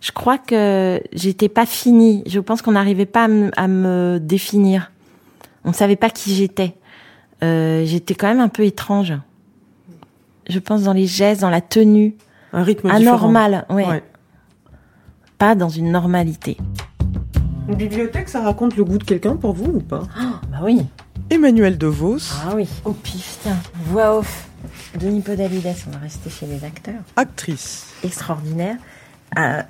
[0.00, 2.22] Je crois que j'étais pas finie.
[2.26, 4.92] Je pense qu'on n'arrivait pas à me, à me définir.
[5.64, 6.74] On ne savait pas qui j'étais.
[7.42, 9.12] Euh, j'étais quand même un peu étrange.
[10.48, 12.14] Je pense dans les gestes, dans la tenue.
[12.54, 13.86] Un rythme Anormal, ouais.
[13.86, 14.02] Ouais.
[15.38, 16.56] Pas dans une normalité.
[17.68, 20.02] Une bibliothèque, ça raconte le goût de quelqu'un pour vous ou pas?
[20.50, 20.86] Bah oui.
[21.30, 22.68] Emmanuel DeVos, Ah oui.
[22.84, 23.56] Au pif, tiens.
[23.86, 24.48] Voix off.
[24.98, 27.02] Denis Podalides, on va rester chez les acteurs.
[27.16, 27.86] actrice.
[28.04, 28.76] Extraordinaire.
[29.36, 29.62] Euh,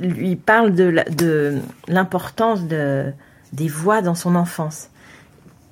[0.00, 3.12] lui parle de la- de l'importance de,
[3.52, 4.88] des voix dans son enfance.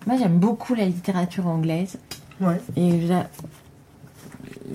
[0.06, 1.98] Moi, j'aime beaucoup la littérature anglaise.
[2.40, 2.60] Ouais.
[2.76, 3.28] Et j'a-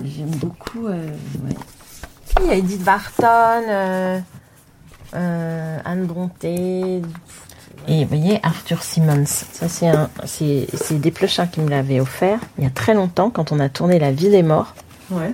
[0.04, 0.86] j'aime beaucoup.
[0.86, 1.06] euh,
[1.46, 1.54] ouais.
[2.40, 4.20] Il y a Edith Barton, euh,
[5.14, 7.02] euh, Anne Brontë.
[7.88, 9.24] Et vous voyez, Arthur Simmons.
[9.26, 13.30] Ça, c'est un, c'est, c'est Desplechin qui me l'avait offert il y a très longtemps
[13.30, 14.74] quand on a tourné La vie des morts
[15.10, 15.32] Ouais.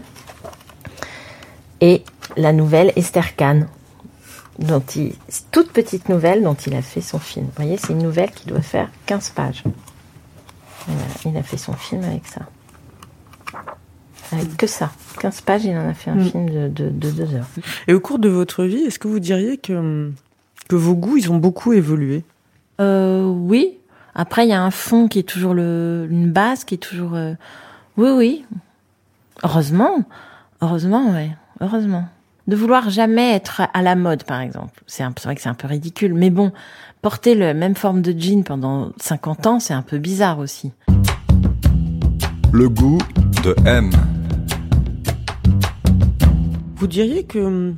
[1.81, 2.05] et
[2.37, 3.67] la nouvelle Esther Kahn.
[4.59, 5.15] Dont il,
[5.51, 7.47] toute petite nouvelle dont il a fait son film.
[7.47, 9.65] Vous voyez, c'est une nouvelle qui doit faire 15 pages.
[10.87, 12.43] Voilà, il a fait son film avec ça.
[14.33, 14.91] Avec que ça.
[15.21, 16.25] 15 pages, il en a fait un Mm.
[16.25, 17.47] film de, de, de deux heures.
[17.89, 20.11] Et au cours de votre vie, est-ce que vous diriez que,
[20.69, 22.25] que vos goûts, ils ont beaucoup évolué?
[22.81, 23.79] Euh, oui.
[24.15, 27.15] Après, il y a un fond qui est toujours le, une base qui est toujours.
[27.15, 27.35] euh,
[27.97, 28.45] Oui, oui.
[29.43, 30.05] Heureusement.
[30.61, 31.31] Heureusement, ouais.
[31.61, 32.05] Heureusement.
[32.49, 34.83] De vouloir jamais être à la mode, par exemple.
[34.87, 36.13] C'est un- c'est vrai que c'est un peu ridicule.
[36.15, 36.51] Mais bon,
[37.01, 40.73] porter la même forme de jean pendant 50 ans, c'est un peu bizarre aussi.
[42.53, 42.99] Le goût
[43.45, 43.91] de M.
[46.83, 47.77] Vous diriez que hum,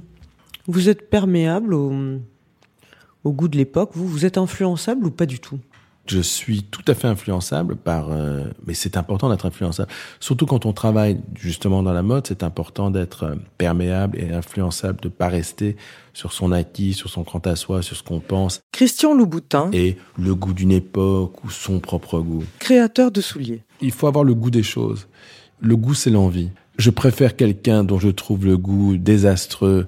[0.67, 1.93] vous êtes perméable au,
[3.23, 5.61] au goût de l'époque Vous, vous êtes influençable ou pas du tout?
[6.07, 9.91] Je suis tout à fait influençable par, euh, mais c'est important d'être influençable.
[10.21, 15.03] Surtout quand on travaille justement dans la mode, c'est important d'être euh, perméable et influençable,
[15.03, 15.77] de pas rester
[16.15, 19.99] sur son acquis, sur son quant à soi, sur ce qu'on pense Christian Louboutin, et
[20.19, 22.45] le goût d'une époque ou son propre goût.
[22.59, 23.65] créateur de souliers.
[23.83, 25.09] Il faut avoir le goût des choses.
[25.61, 26.49] Le goût, c'est l'envie.
[26.77, 29.87] Je préfère quelqu'un dont je trouve le goût désastreux,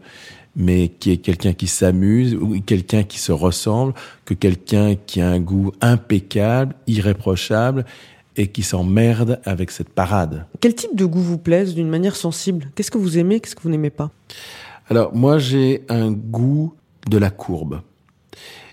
[0.55, 3.92] mais qui est quelqu'un qui s'amuse, ou quelqu'un qui se ressemble,
[4.25, 7.85] que quelqu'un qui a un goût impeccable, irréprochable,
[8.37, 10.46] et qui s'emmerde avec cette parade.
[10.61, 12.70] Quel type de goût vous plaise d'une manière sensible?
[12.75, 14.11] Qu'est-ce que vous aimez Qu'est-ce que vous n'aimez pas?
[14.88, 16.75] Alors, moi, j'ai un goût
[17.09, 17.81] de la courbe.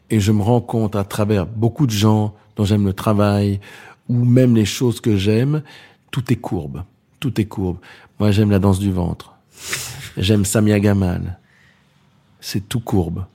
[0.10, 3.60] Et je me rends compte à travers beaucoup de gens dont j'aime le travail,
[4.10, 5.63] ou même les choses que j'aime,
[6.12, 6.84] tout est courbe.
[7.19, 7.78] Tout est courbe.
[8.24, 9.34] Moi, j'aime la danse du ventre.
[10.16, 11.40] J'aime Samia Gamal.
[12.40, 13.26] C'est tout courbe.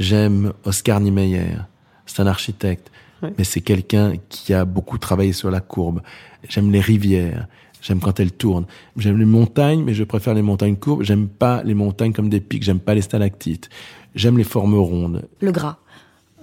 [0.00, 1.58] J'aime Oscar Niemeyer.
[2.06, 2.90] C'est un architecte.
[3.38, 6.02] Mais c'est quelqu'un qui a beaucoup travaillé sur la courbe.
[6.48, 7.46] J'aime les rivières.
[7.80, 8.66] J'aime quand elles tournent.
[8.96, 11.04] J'aime les montagnes, mais je préfère les montagnes courbes.
[11.04, 12.64] J'aime pas les montagnes comme des pics.
[12.64, 13.70] J'aime pas les stalactites.
[14.16, 15.28] J'aime les formes rondes.
[15.38, 15.76] Le gras.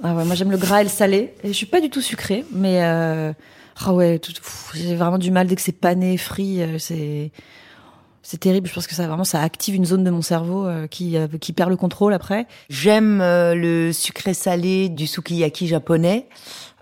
[0.01, 1.33] Ah ouais, moi j'aime le gras et le salé.
[1.43, 3.33] Et je suis pas du tout sucrée, mais euh...
[3.81, 4.31] ah ouais, tout-
[4.73, 7.31] j'ai vraiment du mal dès que c'est pané, frit, euh, c'est
[8.23, 8.67] c'est terrible.
[8.67, 11.27] Je pense que ça vraiment ça active une zone de mon cerveau euh, qui euh,
[11.39, 12.47] qui perd le contrôle après.
[12.69, 16.27] J'aime euh, le sucré salé du sukiyaki japonais,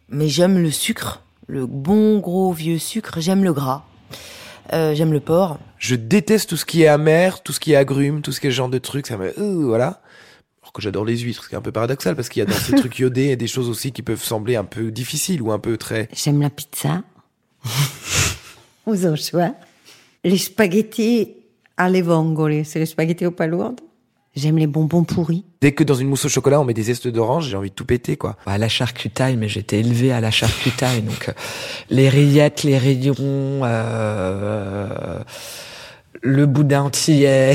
[0.08, 3.19] mais j'aime le sucre, le bon gros vieux sucre.
[3.19, 3.84] J'aime le gras.
[4.73, 5.60] Euh, j'aime le porc.
[5.77, 8.47] Je déteste tout ce qui est amer, tout ce qui est agrumes, tout ce qui
[8.47, 9.08] est ce genre de trucs.
[9.08, 10.01] Ça me, euh, voilà.
[10.62, 12.45] Alors que j'adore les huîtres, ce qui est un peu paradoxal parce qu'il y a
[12.45, 15.60] dans ces trucs iodés des choses aussi qui peuvent sembler un peu difficiles ou un
[15.60, 16.08] peu très.
[16.13, 17.04] J'aime la pizza
[18.86, 19.54] aux anchois.
[20.23, 21.34] Les spaghettis
[21.77, 23.81] alle vongole, c'est les spaghettis aux palourdes.
[24.36, 25.43] J'aime les bonbons pourris.
[25.62, 27.75] Dès que dans une mousse au chocolat on met des zestes d'orange, j'ai envie de
[27.75, 28.38] tout péter quoi.
[28.45, 31.34] À la charcutaille, mais j'étais élevé à la charcutaille, donc euh,
[31.89, 35.19] les rillettes, les rayons, euh,
[36.21, 37.53] le boudin antillais.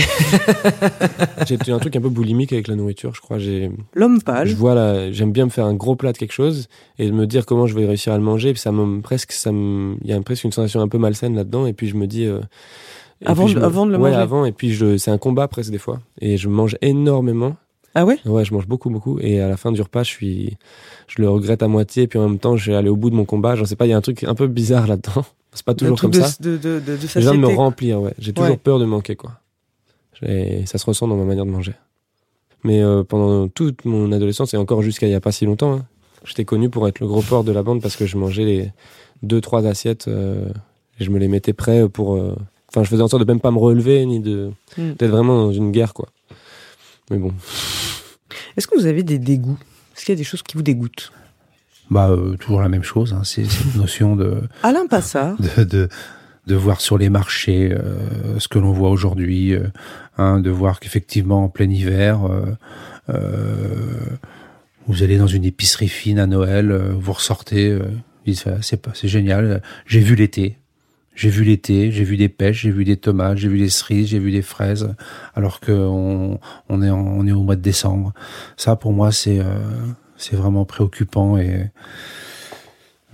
[1.47, 3.39] J'ai un truc un peu boulimique avec la nourriture, je crois.
[3.39, 4.49] J'ai L'homme pâle.
[4.49, 7.13] Je vois là, j'aime bien me faire un gros plat de quelque chose et de
[7.13, 8.53] me dire comment je vais réussir à le manger.
[8.53, 11.35] Puis ça me presque, ça me, il y a presque une sensation un peu malsaine
[11.37, 11.67] là-dedans.
[11.67, 12.25] Et puis je me dis.
[12.25, 12.41] euh,
[13.23, 14.21] et Avant je avant de le ouais, manger.
[14.23, 14.45] avant.
[14.45, 16.01] Et puis je, c'est un combat presque des fois.
[16.21, 17.57] Et je mange énormément.
[17.95, 18.19] Ah ouais?
[18.27, 19.19] Ouais, je mange beaucoup, beaucoup.
[19.21, 20.59] Et à la fin du repas, je suis,
[21.09, 22.03] je le regrette à moitié.
[22.03, 23.55] Et puis en même temps, je vais aller au bout de mon combat.
[23.55, 25.25] J'en sais pas, il y a un truc un peu bizarre là-dedans.
[25.57, 26.37] C'est pas toujours comme de, ça.
[26.41, 28.15] de, de, de, de J'ai besoin de me remplir, ouais.
[28.19, 28.57] J'ai toujours Ouais.
[28.57, 29.41] peur de manquer, quoi.
[30.23, 31.73] Et ça se ressent dans ma manière de manger.
[32.63, 35.75] Mais euh, pendant toute mon adolescence et encore jusqu'à il y a pas si longtemps,
[35.75, 35.85] hein,
[36.25, 38.73] j'étais connu pour être le gros porc de la bande parce que je mangeais les
[39.23, 40.49] deux trois assiettes euh,
[41.01, 42.15] et je me les mettais prêts pour.
[42.17, 42.35] euh,
[42.69, 44.93] Enfin, je faisais en sorte de même pas me relever ni de Mm.
[44.99, 46.09] d'être vraiment dans une guerre, quoi.
[47.11, 47.33] Mais bon.
[48.57, 49.59] Est-ce que vous avez des dégoûts?
[49.97, 51.13] Est-ce qu'il y a des choses qui vous dégoûtent?
[51.91, 53.13] Bah, euh, toujours la même chose.
[53.13, 55.37] Hein, c'est cette notion de, Alain Passard.
[55.59, 55.89] de, de,
[56.47, 59.67] de voir sur les marchés euh, ce que l'on voit aujourd'hui, euh,
[60.19, 62.47] hein, de voir qu'effectivement en plein hiver, euh,
[63.11, 63.75] euh,
[64.87, 67.83] vous allez dans une épicerie fine à Noël, vous ressortez, vous
[68.27, 69.63] dites, Ah, c'est pas, c'est génial.
[69.87, 70.57] J'ai vu l'été.
[71.15, 74.09] J'ai vu l'été, j'ai vu des pêches, j'ai vu des tomates, j'ai vu des cerises,
[74.09, 74.95] j'ai vu des fraises,
[75.35, 78.13] alors que on, on est en- on est au mois de décembre.
[78.59, 79.45] Ça, pour moi, c'est euh,
[80.19, 81.69] c'est vraiment préoccupant et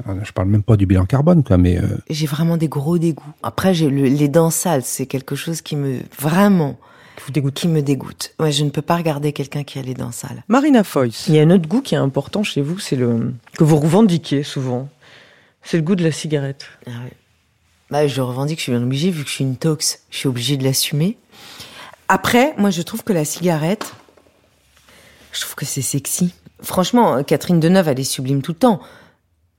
[0.08, 2.98] euh, je parle même pas du bilan carbone, quoi, mais euh, J'ai vraiment des gros
[2.98, 3.22] dégoûts.
[3.42, 6.78] Après, j'ai le- les dents sales, c'est quelque chose qui me vraiment
[7.54, 8.34] qui me dégoûte.
[8.40, 10.42] Ouais, je ne peux pas regarder quelqu'un qui a les dents sales.
[10.48, 11.28] Marina Foyce.
[11.28, 13.76] Il y a un autre goût qui est important chez vous, c'est le que vous
[13.76, 14.88] revendiquez souvent.
[15.62, 16.66] C'est le goût de la cigarette.
[16.86, 17.12] Ah ouais.
[17.90, 20.16] Bah, je le revendique, je suis bien obligée, vu que je suis une tox, je
[20.16, 21.16] suis obligée de l'assumer.
[22.08, 23.92] Après, moi, je trouve que la cigarette,
[25.32, 26.32] je trouve que c'est sexy.
[26.62, 28.80] Franchement, Catherine Deneuve, elle est sublime tout le temps.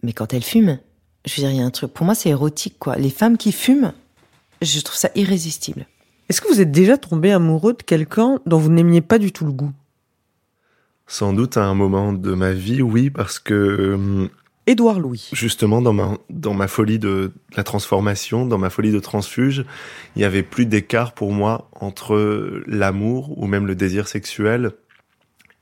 [0.04, 0.80] Mais quand elle fume,
[1.26, 2.96] je veux dire, il y a un truc, pour moi, c'est érotique, quoi.
[2.96, 3.94] Les femmes qui fument,
[4.62, 5.86] je trouve ça irrésistible.
[6.30, 9.46] Est-ce que vous êtes déjà tombé amoureux de quelqu'un dont vous n'aimiez pas du tout
[9.46, 9.72] le goût?
[11.08, 14.30] Sans doute à un moment de ma vie, oui, parce que hum,
[14.66, 15.30] Édouard Louis.
[15.34, 19.66] justement dans ma dans ma folie de la transformation, dans ma folie de transfuge,
[20.16, 24.72] il y avait plus d'écart pour moi entre l'amour ou même le désir sexuel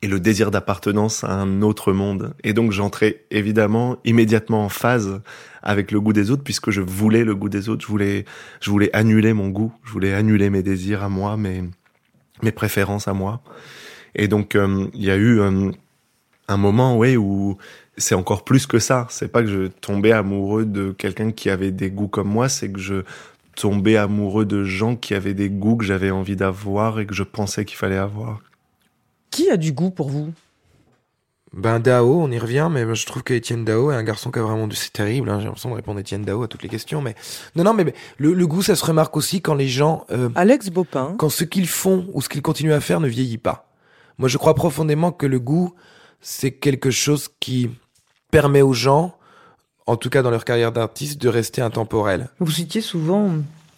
[0.01, 2.33] et le désir d'appartenance à un autre monde.
[2.43, 5.21] Et donc j'entrais évidemment immédiatement en phase
[5.61, 8.25] avec le goût des autres puisque je voulais le goût des autres, je voulais
[8.61, 11.63] je voulais annuler mon goût, je voulais annuler mes désirs à moi, mes
[12.41, 13.41] mes préférences à moi.
[14.15, 15.71] Et donc euh, il y a eu euh,
[16.47, 17.57] un moment ouais où
[17.97, 19.07] c'est encore plus que ça.
[19.09, 22.71] C'est pas que je tombais amoureux de quelqu'un qui avait des goûts comme moi, c'est
[22.71, 23.03] que je
[23.55, 27.23] tombais amoureux de gens qui avaient des goûts que j'avais envie d'avoir et que je
[27.23, 28.39] pensais qu'il fallait avoir.
[29.31, 30.31] Qui a du goût pour vous?
[31.53, 34.39] Ben Dao, on y revient, mais je trouve que Étienne Dao est un garçon qui
[34.39, 34.75] a vraiment du...
[34.75, 37.15] C'est terrible, hein, j'ai l'impression de répondre Étienne Dao à toutes les questions, mais...
[37.55, 40.05] Non, non, mais, mais le, le goût, ça se remarque aussi quand les gens...
[40.11, 41.15] euh, Alex Bopin.
[41.17, 43.69] Quand ce qu'ils font ou ce qu'ils continuent à faire ne vieillit pas.
[44.17, 45.73] Moi, je crois profondément que le goût,
[46.21, 47.69] c'est quelque chose qui
[48.31, 49.17] permet aux gens,
[49.87, 52.29] en tout cas dans leur carrière d'artiste, de rester intemporel.
[52.39, 53.29] Vous citiez souvent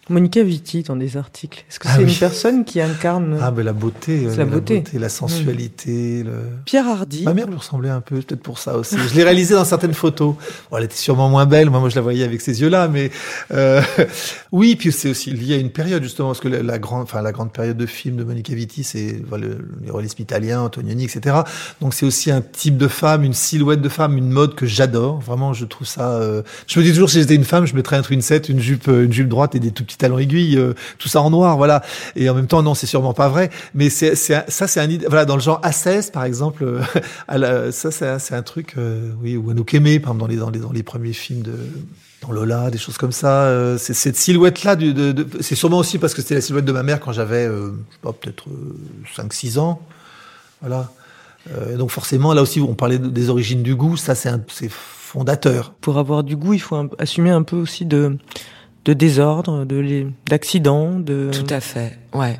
[0.10, 1.64] Monica Vitti dans des articles.
[1.70, 2.12] Est-ce que Ah c'est oui.
[2.12, 4.84] une personne qui incarne Ah, ben la beauté, euh, la beauté.
[4.94, 6.24] la sensualité.
[6.24, 6.32] Le...
[6.66, 8.98] Pierre Hardy Ma mère lui ressemblait un peu, peut-être pour ça aussi.
[8.98, 10.36] Je l'ai réalisé dans certaines photos.
[10.70, 11.70] Bon, elle était sûrement moins belle.
[11.70, 13.12] Moi, moi, je la voyais avec ces yeux-là, mais
[13.54, 13.82] euh,
[14.52, 14.76] oui.
[14.76, 17.32] Puis c'est aussi lié à une période justement, parce que la, la grande, enfin la
[17.32, 21.38] grande période de films de Monica Vitti, c'est voilà, le, le réalisme italien, Antonioni, etc.
[21.82, 25.20] Donc c'est aussi un type de femme, une silhouette de femme, une mode que j'adore.
[25.20, 26.12] Vraiment, je trouve ça.
[26.14, 28.88] euh, Je me dis toujours, si j'étais une femme, je mettrais un set, une jupe,
[28.88, 31.82] une jupe droite et des tout petits talons aiguilles, euh, tout ça en noir, voilà.
[32.16, 33.50] Et en même temps, non, c'est sûrement pas vrai.
[33.74, 38.36] Mais c'est, ça, c'est un, voilà, dans le genre A16, par exemple, euh, ça, c'est
[38.36, 40.84] un, truc, euh, oui, ou Anouk Aimée, par exemple, dans les, dans les, dans les
[40.84, 41.54] premiers films de,
[42.22, 43.44] dans Lola, des choses comme ça.
[43.46, 44.78] euh, c'est cette silhouette-là,
[45.42, 47.72] c'est sûrement aussi parce que c'était la silhouette de ma mère quand j'avais, euh,
[48.02, 48.46] pas, peut-être
[49.16, 49.82] 5-6 ans.
[50.62, 50.92] Voilà.
[51.52, 54.32] Euh, donc forcément, là aussi, on parlait de- des origines du goût, ça, c'est,
[54.70, 55.74] fondateur.
[55.82, 58.18] Pour avoir du goût, il faut assumer un peu aussi de,
[58.86, 61.32] de désordre, de d'accidents, de...
[61.34, 62.40] Tout à fait, ouais.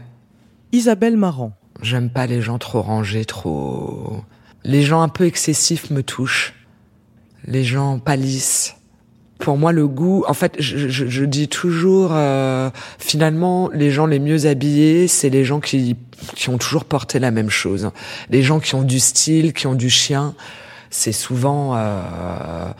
[0.72, 1.54] Isabelle Marant.
[1.82, 4.22] J'aime pas les gens trop rangés, trop.
[4.64, 6.54] Les gens un peu excessifs me touchent.
[7.46, 8.76] Les gens pas lisses.
[9.40, 12.70] Pour moi, le goût, en fait, je, je- je dis toujours, euh,
[13.00, 15.98] finalement, les gens les mieux habillés, c'est les gens qui,
[16.36, 17.90] qui ont toujours porté la même chose.
[18.30, 20.34] Les gens qui ont du style, qui ont du chien,
[20.90, 22.72] c'est souvent euh,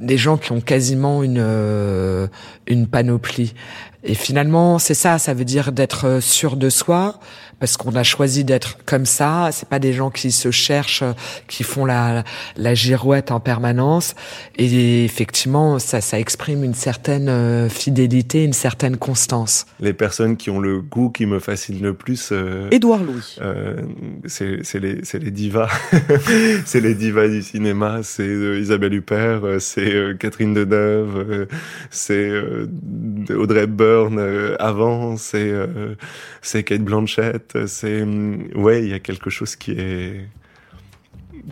[0.00, 2.26] des gens qui ont quasiment une euh,
[2.66, 3.54] une panoplie.
[4.02, 7.20] Et finalement, c'est ça, ça veut dire d'être sûr de soi,
[7.60, 9.50] parce qu'on a choisi d'être comme ça.
[9.52, 11.04] C'est pas des gens qui se cherchent,
[11.46, 12.24] qui font la,
[12.56, 14.14] la girouette en permanence.
[14.56, 19.66] Et effectivement, ça, ça exprime une certaine euh, fidélité, une certaine constance.
[19.78, 22.30] Les personnes qui ont le goût qui me fascine le plus.
[22.32, 23.36] euh, Édouard Louis.
[23.40, 23.76] euh,
[24.26, 25.68] c'est c'est les c'est les divas,
[26.64, 28.00] c'est les divas du cinéma.
[28.02, 31.46] C'est euh, Isabelle Huppert, c'est euh, Catherine Deneuve,
[31.90, 32.66] c'est euh,
[33.36, 35.94] Audrey Hepburn euh, avant, c'est euh,
[36.42, 37.49] c'est Kate Blanchett.
[37.66, 40.28] C'est hum, ouais, il y a quelque chose qui est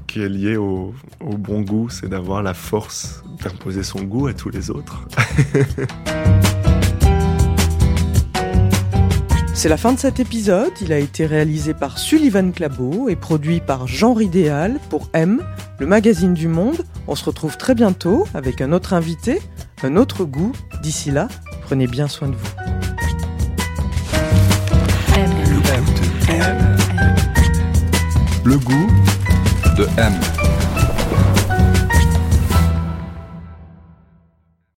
[0.06, 4.34] qui est lié au, au bon goût, c'est d'avoir la force d'imposer son goût à
[4.34, 5.08] tous les autres.
[9.58, 10.70] C'est la fin de cet épisode.
[10.80, 15.42] Il a été réalisé par Sullivan Clabot et produit par Jean Ridéal pour M,
[15.80, 16.84] le magazine du Monde.
[17.08, 19.40] On se retrouve très bientôt avec un autre invité,
[19.82, 20.52] un autre goût.
[20.80, 21.26] D'ici là,
[21.62, 22.77] prenez bien soin de vous.
[28.48, 28.86] Le goût
[29.76, 30.37] de M.